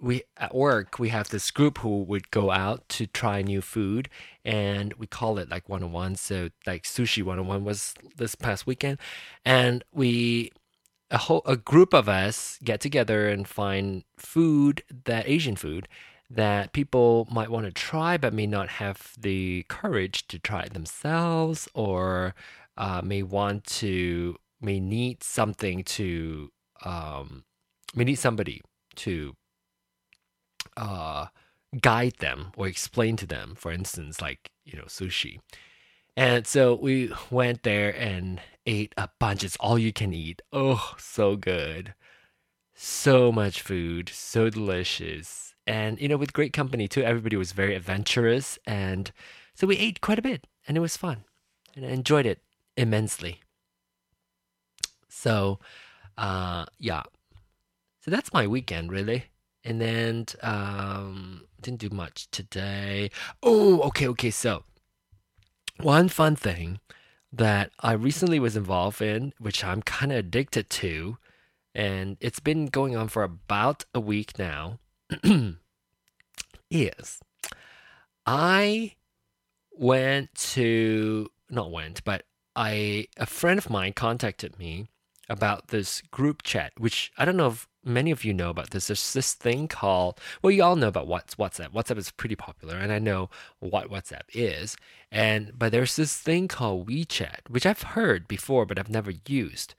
we 0.00 0.22
at 0.36 0.54
work 0.54 0.98
we 0.98 1.08
have 1.10 1.28
this 1.28 1.50
group 1.50 1.78
who 1.78 2.02
would 2.02 2.30
go 2.30 2.50
out 2.50 2.88
to 2.88 3.06
try 3.06 3.42
new 3.42 3.60
food 3.60 4.08
and 4.44 4.92
we 4.94 5.06
call 5.06 5.38
it 5.38 5.48
like 5.50 5.68
101 5.68 6.16
so 6.16 6.48
like 6.66 6.84
sushi 6.84 7.22
101 7.22 7.64
was 7.64 7.94
this 8.16 8.34
past 8.34 8.66
weekend. 8.66 8.98
And 9.44 9.84
we 9.92 10.50
a 11.10 11.18
whole 11.18 11.42
a 11.44 11.56
group 11.56 11.92
of 11.92 12.08
us 12.08 12.58
get 12.64 12.80
together 12.80 13.28
and 13.28 13.46
find 13.46 14.04
food 14.16 14.82
that 15.04 15.28
asian 15.28 15.56
food 15.56 15.86
that 16.34 16.72
people 16.72 17.28
might 17.30 17.50
want 17.50 17.66
to 17.66 17.72
try 17.72 18.16
but 18.16 18.32
may 18.32 18.46
not 18.46 18.68
have 18.68 19.12
the 19.18 19.64
courage 19.68 20.26
to 20.28 20.38
try 20.38 20.62
it 20.62 20.72
themselves 20.72 21.68
or 21.74 22.34
uh, 22.76 23.02
may 23.04 23.22
want 23.22 23.64
to 23.64 24.36
may 24.60 24.80
need 24.80 25.22
something 25.22 25.84
to 25.84 26.50
um, 26.84 27.44
may 27.94 28.04
need 28.04 28.16
somebody 28.16 28.62
to 28.96 29.36
uh, 30.76 31.26
guide 31.80 32.14
them 32.18 32.52
or 32.56 32.66
explain 32.66 33.16
to 33.16 33.26
them, 33.26 33.54
for 33.56 33.72
instance, 33.72 34.20
like, 34.20 34.50
you 34.64 34.76
know, 34.78 34.84
sushi. 34.84 35.40
And 36.16 36.46
so 36.46 36.74
we 36.74 37.10
went 37.30 37.62
there 37.62 37.94
and 37.96 38.40
ate 38.66 38.94
a 38.96 39.08
bunch. 39.18 39.44
It's 39.44 39.56
all 39.56 39.78
you 39.78 39.92
can 39.92 40.12
eat. 40.12 40.42
Oh, 40.52 40.94
so 40.98 41.36
good. 41.36 41.94
So 42.74 43.32
much 43.32 43.62
food, 43.62 44.10
so 44.12 44.50
delicious. 44.50 45.51
And, 45.66 46.00
you 46.00 46.08
know, 46.08 46.16
with 46.16 46.32
great 46.32 46.52
company 46.52 46.88
too. 46.88 47.02
Everybody 47.02 47.36
was 47.36 47.52
very 47.52 47.74
adventurous. 47.74 48.58
And 48.66 49.12
so 49.54 49.66
we 49.66 49.78
ate 49.78 50.00
quite 50.00 50.18
a 50.18 50.22
bit 50.22 50.46
and 50.66 50.76
it 50.76 50.80
was 50.80 50.96
fun. 50.96 51.24
And 51.76 51.86
I 51.86 51.90
enjoyed 51.90 52.26
it 52.26 52.40
immensely. 52.76 53.40
So, 55.08 55.60
uh, 56.18 56.66
yeah. 56.78 57.02
So 58.00 58.10
that's 58.10 58.32
my 58.32 58.46
weekend, 58.46 58.90
really 58.90 59.26
and 59.64 59.80
then 59.80 60.26
um, 60.42 61.44
didn't 61.60 61.80
do 61.80 61.90
much 61.90 62.30
today. 62.30 63.10
Oh, 63.42 63.80
okay, 63.82 64.08
okay. 64.08 64.30
So 64.30 64.64
one 65.80 66.08
fun 66.08 66.36
thing 66.36 66.80
that 67.32 67.70
I 67.80 67.92
recently 67.92 68.38
was 68.38 68.56
involved 68.56 69.00
in, 69.00 69.32
which 69.38 69.64
I'm 69.64 69.82
kind 69.82 70.12
of 70.12 70.18
addicted 70.18 70.68
to, 70.70 71.18
and 71.74 72.16
it's 72.20 72.40
been 72.40 72.66
going 72.66 72.96
on 72.96 73.08
for 73.08 73.22
about 73.22 73.84
a 73.94 74.00
week 74.00 74.38
now, 74.38 74.78
is 76.70 77.20
I 78.26 78.94
went 79.72 80.34
to 80.34 81.28
not 81.50 81.70
went, 81.70 82.04
but 82.04 82.24
I 82.56 83.08
a 83.16 83.26
friend 83.26 83.58
of 83.58 83.70
mine 83.70 83.92
contacted 83.92 84.58
me 84.58 84.88
about 85.28 85.68
this 85.68 86.02
group 86.10 86.42
chat, 86.42 86.72
which 86.78 87.12
I 87.16 87.24
don't 87.24 87.36
know 87.36 87.48
if 87.48 87.68
many 87.84 88.10
of 88.10 88.24
you 88.24 88.34
know 88.34 88.50
about 88.50 88.70
this. 88.70 88.88
There's 88.88 89.12
this 89.12 89.34
thing 89.34 89.68
called, 89.68 90.20
well, 90.42 90.50
you 90.50 90.62
all 90.62 90.76
know 90.76 90.88
about 90.88 91.06
what's 91.06 91.36
WhatsApp. 91.36 91.72
WhatsApp 91.72 91.98
is 91.98 92.10
pretty 92.10 92.36
popular, 92.36 92.76
and 92.76 92.92
I 92.92 92.98
know 92.98 93.30
what 93.58 93.90
WhatsApp 93.90 94.22
is. 94.32 94.76
And 95.10 95.52
but 95.58 95.72
there's 95.72 95.96
this 95.96 96.16
thing 96.16 96.48
called 96.48 96.88
WeChat, 96.88 97.48
which 97.48 97.66
I've 97.66 97.82
heard 97.82 98.28
before, 98.28 98.66
but 98.66 98.78
I've 98.78 98.90
never 98.90 99.12
used. 99.26 99.74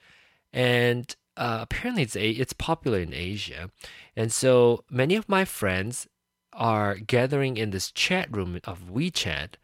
And 0.52 1.16
uh, 1.36 1.60
apparently, 1.62 2.04
it's 2.04 2.16
a, 2.16 2.30
it's 2.30 2.54
popular 2.54 3.00
in 3.00 3.14
Asia, 3.14 3.70
and 4.16 4.32
so 4.32 4.84
many 4.90 5.16
of 5.16 5.28
my 5.28 5.46
friends 5.46 6.08
are 6.54 6.96
gathering 6.96 7.58
in 7.58 7.72
this 7.72 7.92
chat 7.92 8.28
room 8.36 8.60
of 8.66 8.92
WeChat 8.92 9.56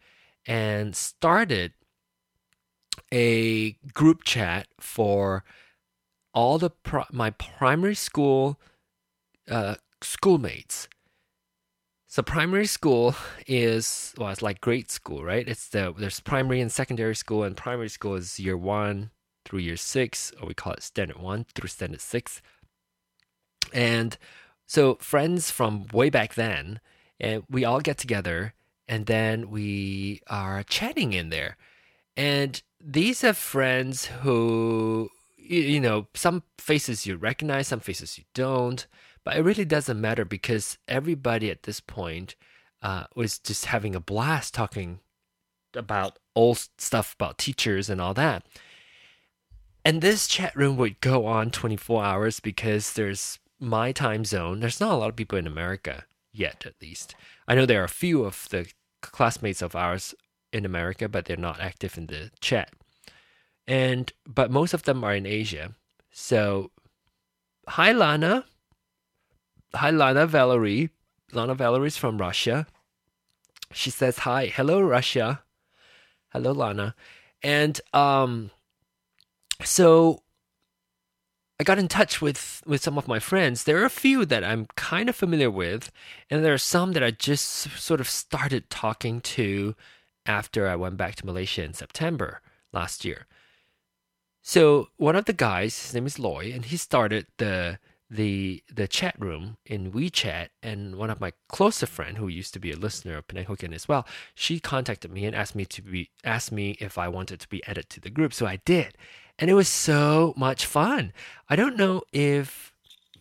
and 0.46 0.96
started 0.96 1.72
a 3.12 3.72
group 3.94 4.24
chat 4.24 4.66
for 4.80 5.44
all 6.34 6.58
the 6.58 6.70
my 7.12 7.30
primary 7.30 7.94
school 7.94 8.58
uh, 9.48 9.76
schoolmates. 10.02 10.88
So 12.08 12.22
primary 12.22 12.66
school 12.66 13.14
is 13.46 14.14
well, 14.18 14.30
it's 14.30 14.42
like 14.42 14.60
grade 14.60 14.90
school, 14.90 15.24
right? 15.24 15.46
It's 15.46 15.68
the 15.68 15.94
there's 15.96 16.20
primary 16.20 16.60
and 16.60 16.72
secondary 16.72 17.14
school, 17.14 17.44
and 17.44 17.56
primary 17.56 17.88
school 17.88 18.14
is 18.14 18.40
year 18.40 18.56
one 18.56 19.10
through 19.50 19.58
year 19.58 19.76
six, 19.76 20.32
or 20.40 20.46
we 20.46 20.54
call 20.54 20.74
it 20.74 20.82
standard 20.82 21.18
one 21.18 21.44
through 21.54 21.68
standard 21.68 22.00
six. 22.00 22.40
And 23.72 24.16
so 24.66 24.94
friends 24.96 25.50
from 25.50 25.86
way 25.92 26.08
back 26.08 26.34
then, 26.34 26.80
and 27.18 27.42
we 27.50 27.64
all 27.64 27.80
get 27.80 27.98
together, 27.98 28.54
and 28.86 29.06
then 29.06 29.50
we 29.50 30.20
are 30.28 30.62
chatting 30.62 31.12
in 31.12 31.30
there, 31.30 31.56
and 32.16 32.62
these 32.80 33.24
are 33.24 33.34
friends 33.34 34.06
who 34.06 35.10
you, 35.36 35.60
you 35.62 35.80
know, 35.80 36.06
some 36.14 36.44
faces 36.58 37.06
you 37.06 37.16
recognize, 37.16 37.68
some 37.68 37.80
faces 37.80 38.16
you 38.16 38.24
don't. 38.34 38.86
But 39.24 39.36
it 39.36 39.42
really 39.42 39.66
doesn't 39.66 40.00
matter 40.00 40.24
because 40.24 40.78
everybody 40.88 41.50
at 41.50 41.64
this 41.64 41.80
point 41.80 42.36
uh, 42.82 43.04
was 43.14 43.38
just 43.38 43.66
having 43.66 43.94
a 43.94 44.00
blast 44.00 44.54
talking 44.54 45.00
about 45.74 46.18
old 46.34 46.68
stuff 46.78 47.14
about 47.14 47.36
teachers 47.36 47.90
and 47.90 48.00
all 48.00 48.14
that. 48.14 48.44
And 49.84 50.02
this 50.02 50.28
chat 50.28 50.54
room 50.54 50.76
would 50.76 51.00
go 51.00 51.26
on 51.26 51.50
24 51.50 52.04
hours 52.04 52.40
because 52.40 52.92
there's 52.92 53.38
my 53.58 53.92
time 53.92 54.24
zone. 54.24 54.60
There's 54.60 54.80
not 54.80 54.92
a 54.92 54.96
lot 54.96 55.08
of 55.10 55.16
people 55.16 55.38
in 55.38 55.46
America 55.46 56.04
yet, 56.32 56.64
at 56.66 56.74
least. 56.82 57.14
I 57.48 57.54
know 57.54 57.66
there 57.66 57.80
are 57.80 57.84
a 57.84 57.88
few 57.88 58.24
of 58.24 58.48
the 58.50 58.70
classmates 59.00 59.62
of 59.62 59.74
ours 59.74 60.14
in 60.52 60.64
America, 60.64 61.08
but 61.08 61.24
they're 61.24 61.36
not 61.36 61.60
active 61.60 61.96
in 61.96 62.06
the 62.06 62.30
chat 62.40 62.72
and 63.70 64.12
but 64.26 64.50
most 64.50 64.74
of 64.74 64.82
them 64.82 65.04
are 65.04 65.14
in 65.14 65.26
Asia. 65.26 65.76
So, 66.10 66.72
hi 67.68 67.92
Lana. 67.92 68.44
Hi 69.74 69.90
Lana 69.90 70.26
Valerie. 70.26 70.90
Lana 71.32 71.54
Valerie's 71.54 71.96
from 71.96 72.18
Russia. 72.18 72.66
She 73.72 73.90
says 73.90 74.18
hi, 74.18 74.46
hello 74.46 74.80
Russia, 74.80 75.44
hello 76.32 76.50
Lana, 76.50 76.96
and 77.40 77.80
um, 77.92 78.50
so 79.64 80.22
I 81.60 81.62
got 81.64 81.78
in 81.78 81.88
touch 81.88 82.22
with 82.22 82.62
with 82.64 82.82
some 82.82 82.96
of 82.96 83.06
my 83.06 83.18
friends. 83.18 83.64
There 83.64 83.78
are 83.82 83.84
a 83.84 83.90
few 83.90 84.24
that 84.24 84.42
I'm 84.42 84.66
kind 84.76 85.08
of 85.08 85.16
familiar 85.16 85.50
with, 85.50 85.92
and 86.30 86.42
there 86.44 86.54
are 86.54 86.58
some 86.58 86.92
that 86.92 87.02
I 87.02 87.10
just 87.10 87.46
sort 87.46 88.00
of 88.00 88.08
started 88.08 88.70
talking 88.70 89.20
to 89.36 89.74
after 90.24 90.68
I 90.68 90.76
went 90.76 90.96
back 90.96 91.16
to 91.16 91.26
Malaysia 91.26 91.62
in 91.62 91.74
September 91.74 92.40
last 92.72 93.04
year. 93.04 93.26
So 94.42 94.88
one 94.96 95.16
of 95.16 95.26
the 95.26 95.34
guys, 95.34 95.82
his 95.82 95.94
name 95.94 96.06
is 96.06 96.18
Loy, 96.18 96.50
and 96.54 96.64
he 96.64 96.76
started 96.76 97.26
the 97.36 97.78
the 98.10 98.62
the 98.72 98.88
chat 98.88 99.14
room 99.18 99.56
in 99.64 99.92
WeChat. 99.92 100.48
And 100.62 100.96
one 100.96 101.10
of 101.10 101.20
my 101.20 101.32
closer 101.48 101.86
friend, 101.86 102.18
who 102.18 102.28
used 102.28 102.52
to 102.54 102.60
be 102.60 102.72
a 102.72 102.76
listener 102.76 103.16
of 103.16 103.28
Penang 103.28 103.46
Hokkien 103.46 103.74
as 103.74 103.88
well, 103.88 104.06
she 104.34 104.58
contacted 104.58 105.12
me 105.12 105.24
and 105.24 105.36
asked 105.36 105.54
me 105.54 105.64
to 105.66 105.82
be 105.82 106.10
asked 106.24 106.52
me 106.52 106.76
if 106.80 106.98
I 106.98 107.08
wanted 107.08 107.40
to 107.40 107.48
be 107.48 107.64
added 107.66 107.88
to 107.90 108.00
the 108.00 108.10
group. 108.10 108.34
So 108.34 108.46
I 108.46 108.56
did, 108.56 108.98
and 109.38 109.48
it 109.48 109.54
was 109.54 109.68
so 109.68 110.34
much 110.36 110.66
fun. 110.66 111.12
I 111.48 111.56
don't 111.56 111.76
know 111.76 112.02
if 112.12 112.74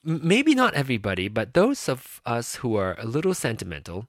maybe 0.04 0.56
not 0.56 0.73
everybody, 0.73 1.28
but 1.28 1.54
those 1.54 1.88
of 1.88 2.21
us 2.25 2.56
who 2.56 2.75
are 2.75 2.95
a 2.97 3.06
little 3.06 3.34
sentimental, 3.34 4.08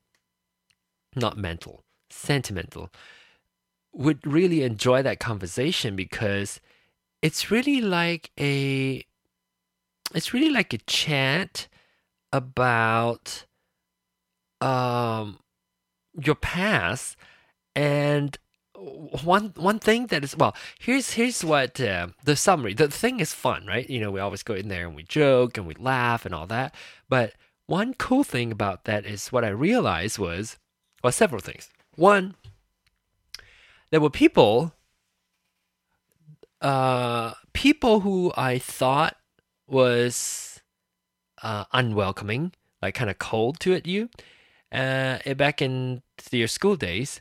not 1.15 1.37
mental, 1.37 1.85
sentimental, 2.09 2.91
would 3.93 4.25
really 4.27 4.63
enjoy 4.63 5.03
that 5.03 5.19
conversation 5.19 5.97
because 5.97 6.61
it's 7.23 7.51
really 7.51 7.81
like 7.81 8.31
a 8.39 9.05
it's 10.15 10.33
really 10.33 10.51
like 10.51 10.73
a 10.73 10.79
chat 10.79 11.69
about 12.33 13.45
um 14.61 15.39
your 16.21 16.35
past 16.35 17.17
and 17.75 18.39
one 19.25 19.53
one 19.57 19.79
thing 19.79 20.07
that 20.07 20.25
is 20.25 20.37
well 20.37 20.55
here's 20.79 21.13
here's 21.13 21.45
what 21.45 21.81
uh, 21.81 22.09
the 22.25 22.37
summary. 22.37 22.75
The 22.75 22.89
thing 22.89 23.21
is 23.21 23.33
fun 23.35 23.67
right? 23.67 23.89
You 23.89 24.01
know 24.01 24.11
we 24.11 24.21
always 24.21 24.43
go 24.43 24.55
in 24.55 24.69
there 24.69 24.87
and 24.87 24.97
we 24.97 25.03
joke 25.03 25.59
and 25.59 25.67
we 25.67 25.75
laugh 25.75 26.25
and 26.25 26.35
all 26.35 26.47
that. 26.47 26.75
But 27.09 27.35
one 27.67 27.95
cool 27.95 28.25
thing 28.25 28.51
about 28.51 28.85
that 28.85 29.07
is 29.07 29.29
what 29.29 29.45
i 29.45 29.49
realized 29.49 30.19
was 30.19 30.59
well 31.03 31.13
several 31.13 31.41
things. 31.41 31.69
One 31.97 32.35
there 33.91 34.01
were 34.01 34.11
people 34.11 34.73
uh, 36.61 37.33
people 37.53 38.01
who 38.01 38.33
I 38.37 38.59
thought 38.59 39.17
was 39.71 40.61
uh, 41.43 41.65
unwelcoming, 41.73 42.53
like 42.83 42.95
kind 42.95 43.11
of 43.11 43.19
cold 43.19 43.61
to 43.61 43.73
it, 43.73 43.87
you, 43.87 44.09
uh, 44.73 45.19
back 45.35 45.63
in 45.63 46.03
your 46.31 46.49
school 46.49 46.77
days, 46.77 47.21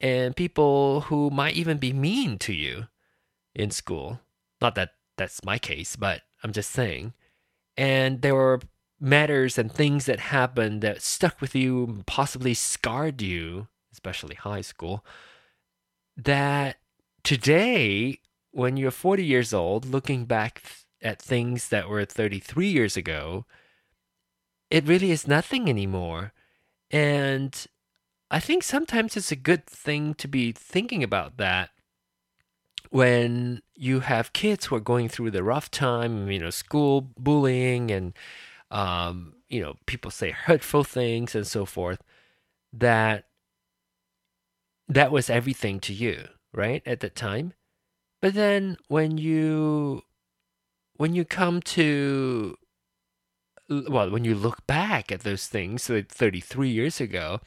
and 0.00 0.36
people 0.36 1.02
who 1.02 1.30
might 1.30 1.54
even 1.54 1.78
be 1.78 1.92
mean 1.92 2.38
to 2.38 2.52
you 2.52 2.86
in 3.54 3.70
school. 3.70 4.20
Not 4.60 4.74
that 4.74 4.90
that's 5.16 5.44
my 5.44 5.58
case, 5.58 5.96
but 5.96 6.22
I'm 6.42 6.52
just 6.52 6.70
saying. 6.70 7.12
And 7.76 8.22
there 8.22 8.34
were 8.34 8.60
matters 9.00 9.58
and 9.58 9.70
things 9.70 10.06
that 10.06 10.20
happened 10.20 10.80
that 10.82 11.02
stuck 11.02 11.40
with 11.40 11.54
you, 11.54 12.02
possibly 12.06 12.54
scarred 12.54 13.20
you, 13.22 13.68
especially 13.92 14.34
high 14.34 14.60
school, 14.60 15.04
that 16.16 16.76
today, 17.22 18.18
when 18.50 18.76
you're 18.76 18.90
40 18.90 19.24
years 19.24 19.52
old, 19.52 19.84
looking 19.84 20.24
back 20.24 20.62
at 21.04 21.20
things 21.20 21.68
that 21.68 21.88
were 21.88 22.04
33 22.04 22.66
years 22.66 22.96
ago, 22.96 23.44
it 24.70 24.86
really 24.86 25.10
is 25.10 25.28
nothing 25.28 25.68
anymore. 25.68 26.32
And 26.90 27.66
I 28.30 28.40
think 28.40 28.62
sometimes 28.62 29.16
it's 29.16 29.30
a 29.30 29.36
good 29.36 29.66
thing 29.66 30.14
to 30.14 30.26
be 30.26 30.50
thinking 30.50 31.02
about 31.02 31.36
that 31.36 31.70
when 32.90 33.60
you 33.74 34.00
have 34.00 34.32
kids 34.32 34.66
who 34.66 34.76
are 34.76 34.80
going 34.80 35.08
through 35.08 35.30
the 35.30 35.42
rough 35.42 35.70
time, 35.70 36.30
you 36.30 36.38
know, 36.38 36.50
school 36.50 37.10
bullying 37.18 37.90
and 37.90 38.14
um, 38.70 39.34
you 39.48 39.60
know, 39.60 39.74
people 39.86 40.10
say 40.10 40.30
hurtful 40.30 40.84
things 40.84 41.34
and 41.34 41.46
so 41.46 41.64
forth, 41.64 42.00
that 42.72 43.26
that 44.88 45.12
was 45.12 45.30
everything 45.30 45.80
to 45.80 45.92
you, 45.92 46.28
right? 46.52 46.82
At 46.86 47.00
that 47.00 47.14
time. 47.14 47.52
But 48.20 48.34
then 48.34 48.76
when 48.88 49.18
you 49.18 50.02
when 50.96 51.14
you 51.14 51.24
come 51.24 51.60
to 51.62 52.56
well, 53.68 54.10
when 54.10 54.24
you 54.24 54.34
look 54.34 54.66
back 54.66 55.10
at 55.10 55.20
those 55.20 55.46
things 55.46 55.88
like 55.88 56.08
33 56.08 56.68
years 56.68 57.00
ago, 57.00 57.40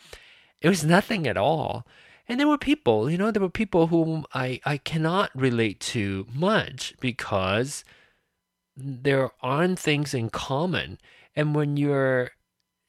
it 0.61 0.69
was 0.69 0.83
nothing 0.83 1.27
at 1.27 1.37
all. 1.37 1.85
And 2.27 2.39
there 2.39 2.47
were 2.47 2.57
people, 2.57 3.09
you 3.09 3.17
know, 3.17 3.31
there 3.31 3.41
were 3.41 3.49
people 3.49 3.87
whom 3.87 4.25
I, 4.33 4.59
I 4.65 4.77
cannot 4.77 5.29
relate 5.35 5.79
to 5.81 6.27
much 6.33 6.95
because 6.99 7.85
there 8.75 9.31
aren't 9.41 9.79
things 9.79 10.13
in 10.13 10.29
common. 10.29 10.97
And 11.35 11.55
when 11.55 11.77
you're 11.77 12.31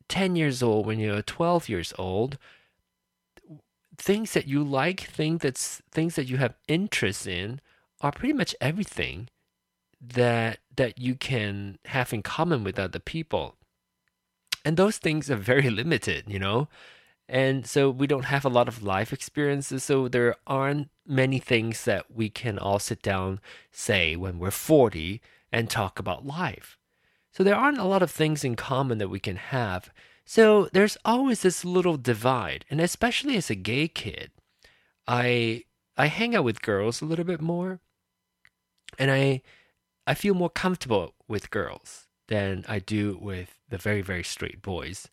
10 0.09 0.35
years 0.35 0.63
old, 0.63 0.87
when 0.87 0.99
you're 0.99 1.23
12 1.23 1.69
years 1.69 1.93
old, 1.99 2.39
things 3.97 4.33
that 4.33 4.49
you 4.49 4.65
like, 4.65 5.01
things 5.01 5.43
that's 5.43 5.83
things 5.91 6.15
that 6.17 6.29
you 6.29 6.39
have 6.39 6.55
interest 6.67 7.27
in 7.27 7.61
are 8.01 8.13
pretty 8.13 8.33
much 8.33 8.55
everything 8.61 9.29
that 10.01 10.59
that 10.77 10.99
you 10.99 11.15
can 11.15 11.79
have 11.87 12.13
in 12.13 12.23
common 12.23 12.65
with 12.65 12.79
other 12.79 12.99
people. 12.99 13.57
And 14.65 14.77
those 14.77 14.99
things 14.99 15.31
are 15.31 15.37
very 15.37 15.71
limited, 15.81 16.25
you 16.29 16.39
know? 16.39 16.69
And 17.29 17.67
so 17.67 17.91
we 17.91 18.07
don't 18.07 18.25
have 18.25 18.45
a 18.45 18.51
lot 18.51 18.69
of 18.69 18.83
life 18.83 19.13
experiences, 19.13 19.85
so 19.85 20.09
there 20.09 20.37
aren't 20.47 20.89
many 21.07 21.39
things 21.39 21.85
that 21.85 22.11
we 22.11 22.31
can 22.31 22.59
all 22.59 22.79
sit 22.79 23.03
down 23.03 23.41
say 23.71 24.17
when 24.17 24.39
we're 24.39 24.51
40 24.51 25.21
and 25.53 25.69
talk 25.69 25.99
about 25.99 26.27
life. 26.27 26.79
So 27.33 27.45
there 27.45 27.55
aren't 27.55 27.79
a 27.79 27.85
lot 27.85 28.03
of 28.03 28.11
things 28.11 28.45
in 28.45 28.57
common 28.57 28.99
that 28.99 29.11
we 29.11 29.21
can 29.21 29.37
have. 29.37 29.91
So 30.25 30.69
there's 30.73 30.97
always 31.05 31.43
this 31.43 31.65
little 31.65 31.97
divide, 31.97 32.65
and 32.71 32.81
especially 32.81 33.37
as 33.37 33.51
a 33.51 33.55
gay 33.55 33.89
kid, 33.89 34.31
I 35.07 35.65
I 35.97 36.07
hang 36.07 36.37
out 36.37 36.45
with 36.45 36.63
girls 36.63 37.01
a 37.01 37.07
little 37.07 37.25
bit 37.25 37.41
more, 37.41 37.81
and 38.99 39.11
I 39.11 39.43
I 40.09 40.15
feel 40.15 40.33
more 40.33 40.49
comfortable 40.49 41.15
with 41.29 41.51
girls 41.51 42.07
than 42.29 42.65
I 42.67 42.79
do 42.79 43.19
with 43.21 43.61
the 43.69 43.77
very 43.77 44.01
very 44.01 44.25
straight 44.25 44.63
boys. 44.63 45.09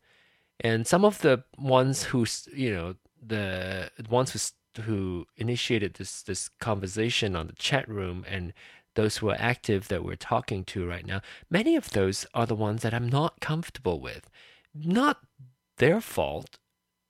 And 0.62 0.88
some 0.88 1.03
of 1.03 1.19
the 1.19 1.43
ones 1.58 2.03
who 2.03 2.25
you 2.53 2.73
know 2.73 2.95
the 3.21 3.91
ones 4.10 4.31
who 4.31 4.84
who 4.84 5.25
initiated 5.36 5.95
this 5.95 6.21
this 6.21 6.49
conversation 6.60 7.36
on 7.36 7.47
the 7.47 7.53
chat 7.53 7.89
room 7.89 8.25
and 8.29 8.53
those 8.95 9.17
who 9.17 9.29
are 9.29 9.38
active 9.38 9.89
that 9.89 10.05
we're 10.05 10.15
talking 10.15 10.63
to 10.63 10.88
right 10.88 11.05
now, 11.05 11.21
many 11.49 11.75
of 11.75 11.89
those 11.89 12.25
are 12.34 12.45
the 12.45 12.55
ones 12.55 12.81
that 12.81 12.93
I'm 12.93 13.10
not 13.10 13.41
comfortable 13.41 13.99
with. 13.99 14.29
Not 14.73 15.17
their 15.77 15.99
fault. 15.99 16.58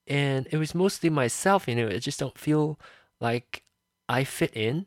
And 0.08 0.48
it 0.50 0.56
was 0.56 0.74
mostly 0.74 1.10
myself, 1.10 1.68
you 1.68 1.76
know, 1.76 1.86
I 1.88 1.98
just 1.98 2.18
don't 2.18 2.38
feel 2.38 2.80
like 3.20 3.62
I 4.08 4.24
fit 4.24 4.56
in 4.56 4.86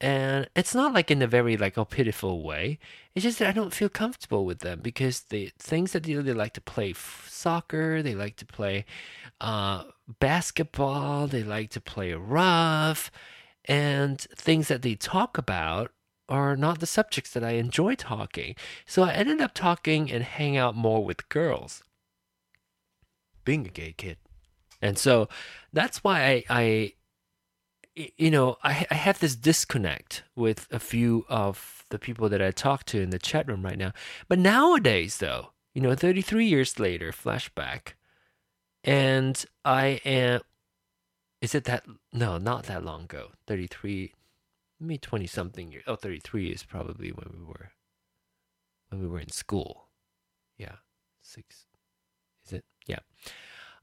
and 0.00 0.48
it's 0.56 0.74
not 0.74 0.94
like 0.94 1.10
in 1.10 1.20
a 1.20 1.26
very 1.26 1.56
like 1.56 1.76
a 1.76 1.84
pitiful 1.84 2.42
way. 2.42 2.78
It's 3.14 3.24
just 3.24 3.38
that 3.40 3.48
i 3.48 3.52
don't 3.52 3.74
feel 3.74 3.88
comfortable 3.88 4.44
with 4.44 4.60
them 4.60 4.80
because 4.82 5.20
the 5.22 5.50
things 5.58 5.92
that 5.92 6.04
they, 6.04 6.14
they 6.14 6.32
like 6.32 6.54
to 6.54 6.60
play 6.60 6.94
soccer 6.94 8.02
they 8.02 8.14
like 8.14 8.36
to 8.36 8.46
play 8.46 8.84
uh, 9.40 9.84
basketball 10.20 11.26
they 11.26 11.42
like 11.42 11.70
to 11.70 11.80
play 11.80 12.12
rough 12.12 13.10
and 13.66 14.20
things 14.20 14.68
that 14.68 14.82
they 14.82 14.94
talk 14.94 15.36
about 15.38 15.90
are 16.28 16.56
not 16.56 16.78
the 16.78 16.86
subjects 16.86 17.32
that 17.32 17.44
i 17.44 17.52
enjoy 17.52 17.94
talking. 17.94 18.54
So 18.86 19.02
i 19.02 19.12
ended 19.12 19.40
up 19.40 19.54
talking 19.54 20.10
and 20.10 20.22
hang 20.22 20.56
out 20.56 20.76
more 20.76 21.04
with 21.04 21.28
girls. 21.28 21.82
Being 23.44 23.66
a 23.66 23.70
gay 23.70 23.92
kid. 23.96 24.18
And 24.80 24.96
so 24.96 25.28
that's 25.72 26.04
why 26.04 26.22
i, 26.22 26.44
I 26.48 26.92
you 27.94 28.30
know, 28.30 28.56
I, 28.62 28.86
I 28.90 28.94
have 28.94 29.18
this 29.18 29.36
disconnect 29.36 30.22
with 30.36 30.66
a 30.70 30.78
few 30.78 31.24
of 31.28 31.84
the 31.90 31.98
people 31.98 32.28
that 32.28 32.42
I 32.42 32.50
talk 32.50 32.84
to 32.86 33.00
in 33.00 33.10
the 33.10 33.18
chat 33.18 33.48
room 33.48 33.64
right 33.64 33.78
now. 33.78 33.92
But 34.28 34.38
nowadays, 34.38 35.18
though, 35.18 35.50
you 35.74 35.82
know, 35.82 35.94
33 35.94 36.46
years 36.46 36.78
later, 36.78 37.12
flashback, 37.12 37.94
and 38.84 39.44
I 39.64 40.00
am, 40.04 40.40
is 41.40 41.54
it 41.54 41.64
that, 41.64 41.84
no, 42.12 42.38
not 42.38 42.64
that 42.64 42.84
long 42.84 43.04
ago, 43.04 43.32
33, 43.46 44.12
maybe 44.78 44.98
20 44.98 45.26
something 45.26 45.72
years. 45.72 45.84
Oh, 45.86 45.96
33 45.96 46.50
is 46.50 46.62
probably 46.62 47.10
when 47.10 47.28
we 47.32 47.44
were, 47.44 47.72
when 48.88 49.00
we 49.00 49.08
were 49.08 49.20
in 49.20 49.30
school. 49.30 49.88
Yeah, 50.56 50.76
six, 51.22 51.66
is 52.46 52.52
it? 52.52 52.64
Yeah. 52.86 53.00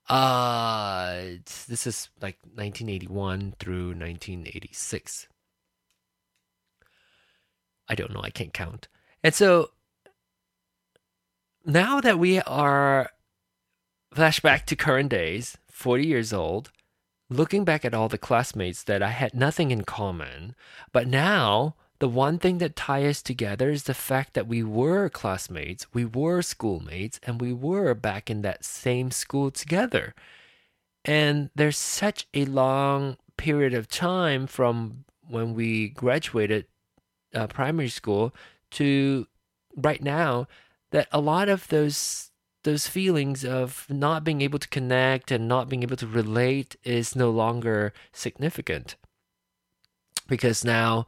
Uh, 0.10 1.22
this 1.68 1.86
is 1.86 2.10
like 2.22 2.38
1981 2.44 3.56
through 3.60 3.88
1986. 3.88 5.28
I 7.90 7.96
don't 7.96 8.14
know, 8.14 8.22
I 8.22 8.30
can't 8.30 8.54
count. 8.54 8.88
And 9.24 9.34
so 9.34 9.72
now 11.66 12.00
that 12.00 12.20
we 12.20 12.40
are 12.42 13.10
flashback 14.16 14.66
to 14.66 14.76
current 14.76 15.10
days, 15.10 15.58
40 15.70 16.08
years 16.08 16.34
old, 16.34 16.72
looking 17.30 17.66
back 17.66 17.84
at 17.84 17.94
all 17.94 18.08
the 18.08 18.18
classmates 18.18 18.84
that 18.84 19.04
I 19.04 19.10
had 19.10 19.34
nothing 19.34 19.72
in 19.72 19.84
common, 19.84 20.56
but 20.94 21.08
now 21.08 21.76
the 22.00 22.08
one 22.08 22.38
thing 22.38 22.60
that 22.60 22.76
ties 22.76 23.06
us 23.06 23.22
together 23.22 23.70
is 23.70 23.84
the 23.84 23.94
fact 23.94 24.34
that 24.34 24.48
we 24.48 24.64
were 24.64 25.10
classmates, 25.10 25.92
we 25.94 26.06
were 26.06 26.42
schoolmates, 26.42 27.20
and 27.24 27.42
we 27.42 27.54
were 27.54 27.94
back 27.94 28.30
in 28.30 28.42
that 28.44 28.64
same 28.64 29.10
school 29.12 29.50
together. 29.50 30.14
And 31.04 31.50
there's 31.56 31.78
such 31.78 32.28
a 32.34 32.46
long 32.46 33.18
period 33.38 33.74
of 33.74 33.88
time 33.88 34.46
from 34.46 35.06
when 35.28 35.54
we 35.54 35.90
graduated 35.90 36.66
uh, 37.34 37.48
primary 37.48 37.90
school 37.90 38.34
to 38.72 39.28
right 39.76 40.02
now 40.02 40.48
that 40.92 41.08
a 41.12 41.22
lot 41.22 41.50
of 41.50 41.68
those 41.70 42.32
those 42.64 42.88
feelings 42.88 43.46
of 43.46 43.86
not 43.90 44.26
being 44.26 44.42
able 44.42 44.60
to 44.60 44.68
connect 44.68 45.32
and 45.32 45.48
not 45.48 45.70
being 45.70 45.84
able 45.84 45.96
to 45.96 46.08
relate 46.08 46.76
is 46.84 47.16
no 47.16 47.30
longer 47.30 47.94
significant 48.12 48.98
because 50.28 50.66
now 50.66 51.06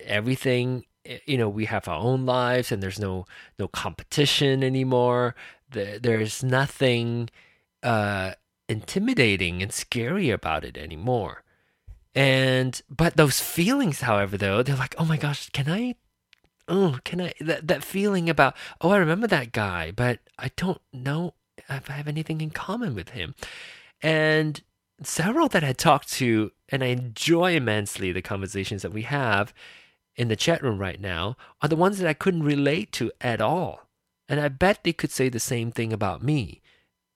everything 0.00 0.84
eh, 1.04 1.18
you 1.26 1.38
know 1.38 1.48
we 1.48 1.66
have 1.66 1.88
our 1.88 1.98
own 1.98 2.26
lives 2.26 2.72
and 2.72 2.82
there's 2.82 2.98
no 2.98 3.26
no 3.58 3.68
competition 3.68 4.62
anymore. 4.62 5.34
There's 5.70 6.42
nothing 6.42 7.30
uh 7.82 8.32
intimidating 8.68 9.62
and 9.62 9.72
scary 9.72 10.30
about 10.30 10.64
it 10.64 10.76
anymore. 10.76 11.42
And 12.14 12.80
but 12.88 13.16
those 13.16 13.40
feelings 13.40 14.00
however 14.00 14.36
though 14.36 14.62
they're 14.62 14.76
like 14.76 14.94
oh 14.98 15.04
my 15.04 15.16
gosh 15.16 15.50
can 15.50 15.68
i 15.68 15.94
oh 16.68 16.98
can 17.04 17.20
i 17.20 17.32
that, 17.40 17.68
that 17.68 17.84
feeling 17.84 18.28
about 18.30 18.56
oh 18.80 18.90
i 18.90 18.96
remember 18.96 19.26
that 19.26 19.52
guy 19.52 19.92
but 19.94 20.20
i 20.38 20.50
don't 20.56 20.80
know 20.92 21.34
if 21.68 21.90
i 21.90 21.94
have 21.94 22.08
anything 22.08 22.40
in 22.40 22.50
common 22.50 22.94
with 22.94 23.10
him. 23.10 23.34
And 24.02 24.62
several 25.02 25.48
that 25.48 25.62
i 25.62 25.72
talked 25.72 26.10
to 26.10 26.50
and 26.70 26.82
i 26.82 26.86
enjoy 26.86 27.54
immensely 27.54 28.12
the 28.12 28.22
conversations 28.22 28.80
that 28.82 28.94
we 28.94 29.02
have 29.02 29.52
in 30.16 30.28
the 30.28 30.36
chat 30.36 30.62
room 30.62 30.78
right 30.78 31.00
now 31.00 31.36
are 31.62 31.68
the 31.68 31.76
ones 31.76 31.98
that 31.98 32.08
I 32.08 32.14
couldn't 32.14 32.42
relate 32.42 32.92
to 32.92 33.12
at 33.20 33.40
all. 33.40 33.88
And 34.28 34.40
I 34.40 34.48
bet 34.48 34.82
they 34.82 34.92
could 34.92 35.10
say 35.10 35.28
the 35.28 35.38
same 35.38 35.70
thing 35.70 35.92
about 35.92 36.22
me 36.22 36.62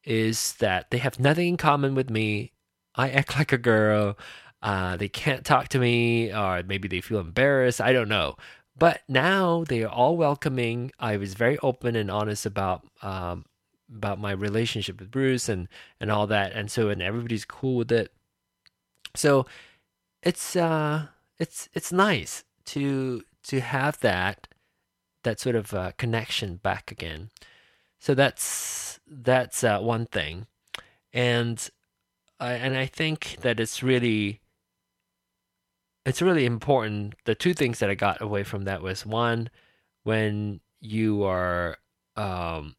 is 0.04 0.54
that 0.54 0.90
they 0.90 0.98
have 0.98 1.18
nothing 1.18 1.48
in 1.48 1.56
common 1.56 1.94
with 1.94 2.10
me. 2.10 2.52
I 2.94 3.10
act 3.10 3.36
like 3.38 3.52
a 3.52 3.58
girl. 3.58 4.16
uh, 4.62 4.96
they 4.96 5.08
can't 5.08 5.44
talk 5.44 5.68
to 5.68 5.78
me, 5.78 6.32
or 6.32 6.62
maybe 6.62 6.88
they 6.88 7.00
feel 7.00 7.18
embarrassed. 7.20 7.80
I 7.80 7.92
don't 7.92 8.08
know. 8.08 8.36
But 8.76 9.02
now 9.08 9.64
they 9.64 9.82
are 9.82 9.88
all 9.88 10.16
welcoming. 10.16 10.92
I 10.98 11.16
was 11.16 11.34
very 11.34 11.58
open 11.58 11.96
and 11.96 12.10
honest 12.10 12.46
about 12.46 12.86
um, 13.02 13.44
about 13.94 14.20
my 14.20 14.30
relationship 14.32 15.00
with 15.00 15.10
Bruce 15.10 15.48
and 15.48 15.68
and 16.00 16.10
all 16.10 16.26
that, 16.28 16.52
and 16.52 16.70
so 16.70 16.88
and 16.88 17.02
everybody's 17.02 17.44
cool 17.44 17.76
with 17.76 17.92
it. 17.92 18.12
So 19.14 19.46
it's 20.22 20.56
uh 20.56 21.06
it's 21.38 21.68
it's 21.74 21.92
nice 21.92 22.44
to 22.70 23.22
to 23.42 23.60
have 23.60 23.98
that 24.00 24.46
that 25.24 25.40
sort 25.40 25.56
of 25.56 25.74
uh, 25.74 25.92
connection 25.98 26.56
back 26.56 26.90
again. 26.90 27.30
So 27.98 28.14
that's 28.14 29.00
that's 29.06 29.64
uh, 29.64 29.80
one 29.80 30.06
thing, 30.06 30.46
and 31.12 31.68
I 32.38 32.52
and 32.52 32.76
I 32.76 32.86
think 32.86 33.38
that 33.40 33.58
it's 33.58 33.82
really 33.82 34.40
it's 36.06 36.22
really 36.22 36.46
important. 36.46 37.14
The 37.24 37.34
two 37.34 37.54
things 37.54 37.80
that 37.80 37.90
I 37.90 37.94
got 37.94 38.22
away 38.22 38.44
from 38.44 38.64
that 38.64 38.82
was 38.82 39.04
one, 39.04 39.50
when 40.04 40.60
you 40.80 41.24
are 41.24 41.76
um, 42.16 42.76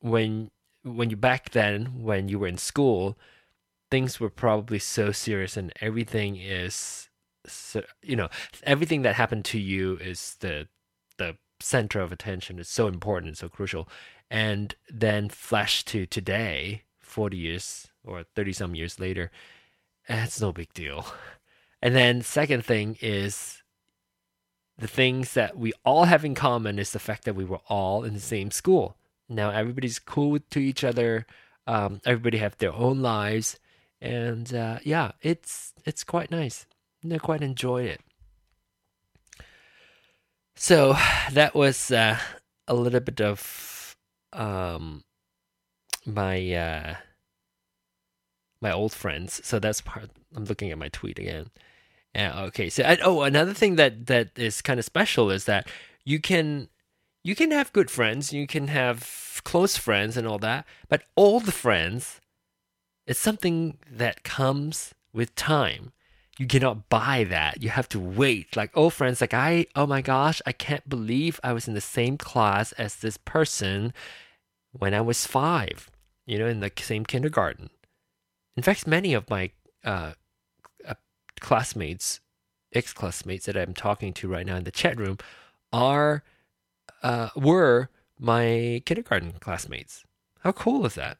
when 0.00 0.50
when 0.84 1.10
you 1.10 1.16
back 1.16 1.50
then 1.50 2.02
when 2.02 2.28
you 2.28 2.38
were 2.38 2.46
in 2.46 2.58
school, 2.58 3.18
things 3.90 4.20
were 4.20 4.30
probably 4.30 4.78
so 4.78 5.10
serious 5.10 5.56
and 5.56 5.72
everything 5.80 6.36
is 6.36 7.10
you 8.02 8.16
know 8.16 8.28
everything 8.62 9.02
that 9.02 9.14
happened 9.14 9.44
to 9.46 9.58
you 9.58 9.96
is 9.98 10.36
the 10.40 10.68
the 11.18 11.36
center 11.60 12.00
of 12.00 12.12
attention. 12.12 12.58
It's 12.58 12.70
so 12.70 12.86
important 12.86 13.28
and 13.28 13.38
so 13.38 13.48
crucial. 13.48 13.88
And 14.30 14.74
then 14.92 15.28
flash 15.28 15.84
to 15.86 16.06
today, 16.06 16.82
40 17.00 17.36
years 17.36 17.88
or 18.04 18.24
30 18.34 18.52
some 18.52 18.74
years 18.74 18.98
later, 19.00 19.30
it's 20.08 20.40
no 20.40 20.52
big 20.52 20.72
deal. 20.74 21.06
And 21.82 21.94
then 21.94 22.22
second 22.22 22.64
thing 22.64 22.96
is 23.00 23.62
the 24.78 24.88
things 24.88 25.34
that 25.34 25.56
we 25.56 25.72
all 25.84 26.04
have 26.04 26.24
in 26.24 26.34
common 26.34 26.78
is 26.78 26.90
the 26.90 26.98
fact 26.98 27.24
that 27.24 27.36
we 27.36 27.44
were 27.44 27.60
all 27.68 28.02
in 28.02 28.14
the 28.14 28.20
same 28.20 28.50
school. 28.50 28.96
Now 29.28 29.50
everybody's 29.50 29.98
cool 29.98 30.38
to 30.50 30.58
each 30.58 30.84
other. 30.84 31.26
Um, 31.66 32.00
everybody 32.04 32.38
have 32.38 32.56
their 32.56 32.72
own 32.72 33.02
lives, 33.02 33.58
and 34.00 34.52
uh, 34.54 34.78
yeah, 34.84 35.12
it's 35.20 35.74
it's 35.84 36.04
quite 36.04 36.30
nice. 36.30 36.66
I 37.12 37.18
quite 37.18 37.42
enjoyed 37.42 37.86
it. 37.86 38.00
So 40.56 40.96
that 41.32 41.54
was 41.54 41.90
uh, 41.90 42.18
a 42.66 42.74
little 42.74 43.00
bit 43.00 43.20
of 43.20 43.96
um, 44.32 45.04
my 46.04 46.52
uh, 46.52 46.94
my 48.60 48.72
old 48.72 48.92
friends. 48.92 49.40
So 49.44 49.58
that's 49.58 49.80
part. 49.80 50.10
I'm 50.34 50.44
looking 50.44 50.70
at 50.70 50.78
my 50.78 50.88
tweet 50.88 51.18
again. 51.18 51.50
Yeah. 52.14 52.44
Okay. 52.44 52.70
So 52.70 52.96
oh, 53.02 53.22
another 53.22 53.52
thing 53.52 53.76
that 53.76 54.06
that 54.06 54.30
is 54.36 54.62
kind 54.62 54.78
of 54.78 54.86
special 54.86 55.30
is 55.30 55.44
that 55.44 55.68
you 56.04 56.20
can 56.20 56.68
you 57.22 57.34
can 57.34 57.50
have 57.50 57.72
good 57.72 57.90
friends, 57.90 58.32
you 58.32 58.46
can 58.46 58.68
have 58.68 59.42
close 59.44 59.76
friends 59.76 60.16
and 60.16 60.26
all 60.26 60.38
that, 60.38 60.64
but 60.88 61.02
old 61.16 61.52
friends, 61.52 62.20
it's 63.06 63.18
something 63.18 63.78
that 63.90 64.22
comes 64.22 64.94
with 65.12 65.34
time. 65.34 65.92
You 66.38 66.46
cannot 66.46 66.88
buy 66.90 67.24
that. 67.24 67.62
You 67.62 67.70
have 67.70 67.88
to 67.90 68.00
wait. 68.00 68.56
Like 68.56 68.76
old 68.76 68.92
friends, 68.92 69.20
like 69.20 69.32
I, 69.32 69.66
oh 69.74 69.86
my 69.86 70.02
gosh, 70.02 70.42
I 70.44 70.52
can't 70.52 70.88
believe 70.88 71.40
I 71.42 71.52
was 71.52 71.66
in 71.66 71.74
the 71.74 71.80
same 71.80 72.18
class 72.18 72.72
as 72.72 72.96
this 72.96 73.16
person 73.16 73.94
when 74.72 74.92
I 74.92 75.00
was 75.00 75.26
five. 75.26 75.90
You 76.26 76.38
know, 76.38 76.46
in 76.46 76.60
the 76.60 76.72
same 76.78 77.06
kindergarten. 77.06 77.70
In 78.56 78.62
fact, 78.62 78.86
many 78.86 79.14
of 79.14 79.30
my 79.30 79.50
uh, 79.84 80.12
uh, 80.86 80.94
classmates, 81.40 82.20
ex 82.74 82.92
classmates 82.92 83.46
that 83.46 83.56
I'm 83.56 83.74
talking 83.74 84.12
to 84.14 84.28
right 84.28 84.44
now 84.44 84.56
in 84.56 84.64
the 84.64 84.72
chat 84.72 84.98
room, 84.98 85.18
are 85.72 86.24
uh, 87.02 87.28
were 87.36 87.90
my 88.18 88.82
kindergarten 88.84 89.32
classmates. 89.40 90.04
How 90.40 90.52
cool 90.52 90.84
is 90.84 90.94
that, 90.94 91.18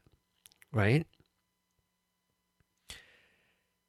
right? 0.73 1.07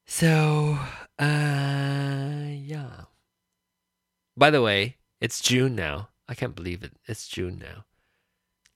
So, 0.07 0.79
uh, 1.19 2.49
yeah. 2.51 3.05
By 4.37 4.51
the 4.51 4.63
way, 4.63 4.97
it's 5.21 5.41
June 5.41 5.75
now. 5.75 6.11
I 6.29 6.35
can't 6.35 6.55
believe 6.55 6.83
it. 6.83 6.93
It's 7.07 7.27
June 7.27 7.59
now. 7.59 7.85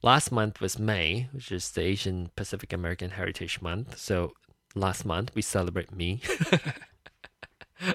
Last 0.02 0.32
month 0.32 0.60
was 0.60 0.78
May, 0.78 1.28
which 1.32 1.52
is 1.52 1.70
the 1.70 1.82
Asian 1.82 2.30
Pacific 2.34 2.72
American 2.72 3.10
Heritage 3.10 3.62
Month. 3.62 3.98
So 3.98 4.32
last 4.74 5.04
month 5.04 5.30
we 5.34 5.42
celebrate 5.42 5.94
me. 5.94 6.20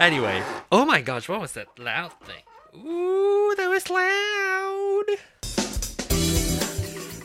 anyway, 0.00 0.42
oh 0.72 0.84
my 0.84 1.00
gosh, 1.00 1.28
what 1.28 1.40
was 1.40 1.52
that 1.52 1.78
loud 1.78 2.12
thing? 2.24 2.42
Ooh, 2.74 3.54
that 3.56 3.68
was 3.68 3.88
loud. 3.88 5.04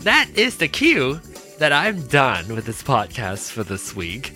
That 0.04 0.30
is 0.36 0.58
the 0.58 0.68
cue 0.68 1.20
that 1.58 1.74
I'm 1.74 2.06
done 2.08 2.54
with 2.54 2.66
this 2.66 2.84
podcast 2.84 3.50
for 3.50 3.64
this 3.64 3.96
week. 3.96 4.34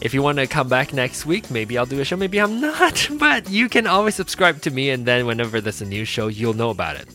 If 0.00 0.12
you 0.12 0.22
want 0.22 0.38
to 0.38 0.46
come 0.46 0.68
back 0.68 0.92
next 0.92 1.24
week, 1.24 1.50
maybe 1.50 1.78
I'll 1.78 1.86
do 1.86 2.00
a 2.00 2.04
show, 2.04 2.16
maybe 2.16 2.40
I'm 2.40 2.60
not. 2.60 3.08
But 3.18 3.48
you 3.48 3.68
can 3.68 3.86
always 3.86 4.14
subscribe 4.14 4.60
to 4.62 4.70
me, 4.70 4.90
and 4.90 5.06
then 5.06 5.26
whenever 5.26 5.60
there's 5.60 5.80
a 5.80 5.86
new 5.86 6.04
show, 6.04 6.28
you'll 6.28 6.54
know 6.54 6.70
about 6.70 6.96
it. 6.96 7.08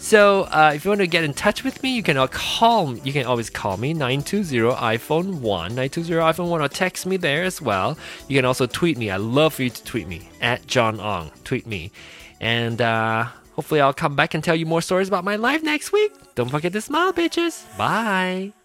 So 0.00 0.44
uh, 0.44 0.72
if 0.74 0.84
you 0.84 0.90
want 0.90 1.02
to 1.02 1.06
get 1.06 1.24
in 1.24 1.34
touch 1.34 1.62
with 1.62 1.82
me, 1.82 1.94
you 1.94 2.02
can 2.02 2.16
call. 2.28 2.96
You 2.96 3.12
can 3.12 3.26
always 3.26 3.50
call 3.50 3.76
me 3.76 3.92
920 3.92 4.74
iPhone 4.74 5.40
one 5.40 5.74
920 5.74 6.10
iPhone 6.12 6.48
one, 6.48 6.62
or 6.62 6.68
text 6.68 7.04
me 7.04 7.18
there 7.18 7.44
as 7.44 7.60
well. 7.60 7.98
You 8.26 8.38
can 8.38 8.46
also 8.46 8.66
tweet 8.66 8.96
me. 8.96 9.10
I 9.10 9.18
love 9.18 9.54
for 9.54 9.62
you 9.62 9.70
to 9.70 9.84
tweet 9.84 10.08
me 10.08 10.28
at 10.40 10.66
John 10.66 11.00
Ong. 11.00 11.30
Tweet 11.44 11.66
me, 11.66 11.92
and 12.40 12.80
uh, 12.80 13.26
hopefully 13.52 13.82
I'll 13.82 13.92
come 13.92 14.16
back 14.16 14.32
and 14.32 14.42
tell 14.42 14.56
you 14.56 14.64
more 14.64 14.80
stories 14.80 15.08
about 15.08 15.22
my 15.24 15.36
life 15.36 15.62
next 15.62 15.92
week. 15.92 16.12
Don't 16.34 16.48
forget 16.50 16.72
to 16.72 16.80
smile, 16.80 17.12
bitches. 17.12 17.64
Bye. 17.76 18.59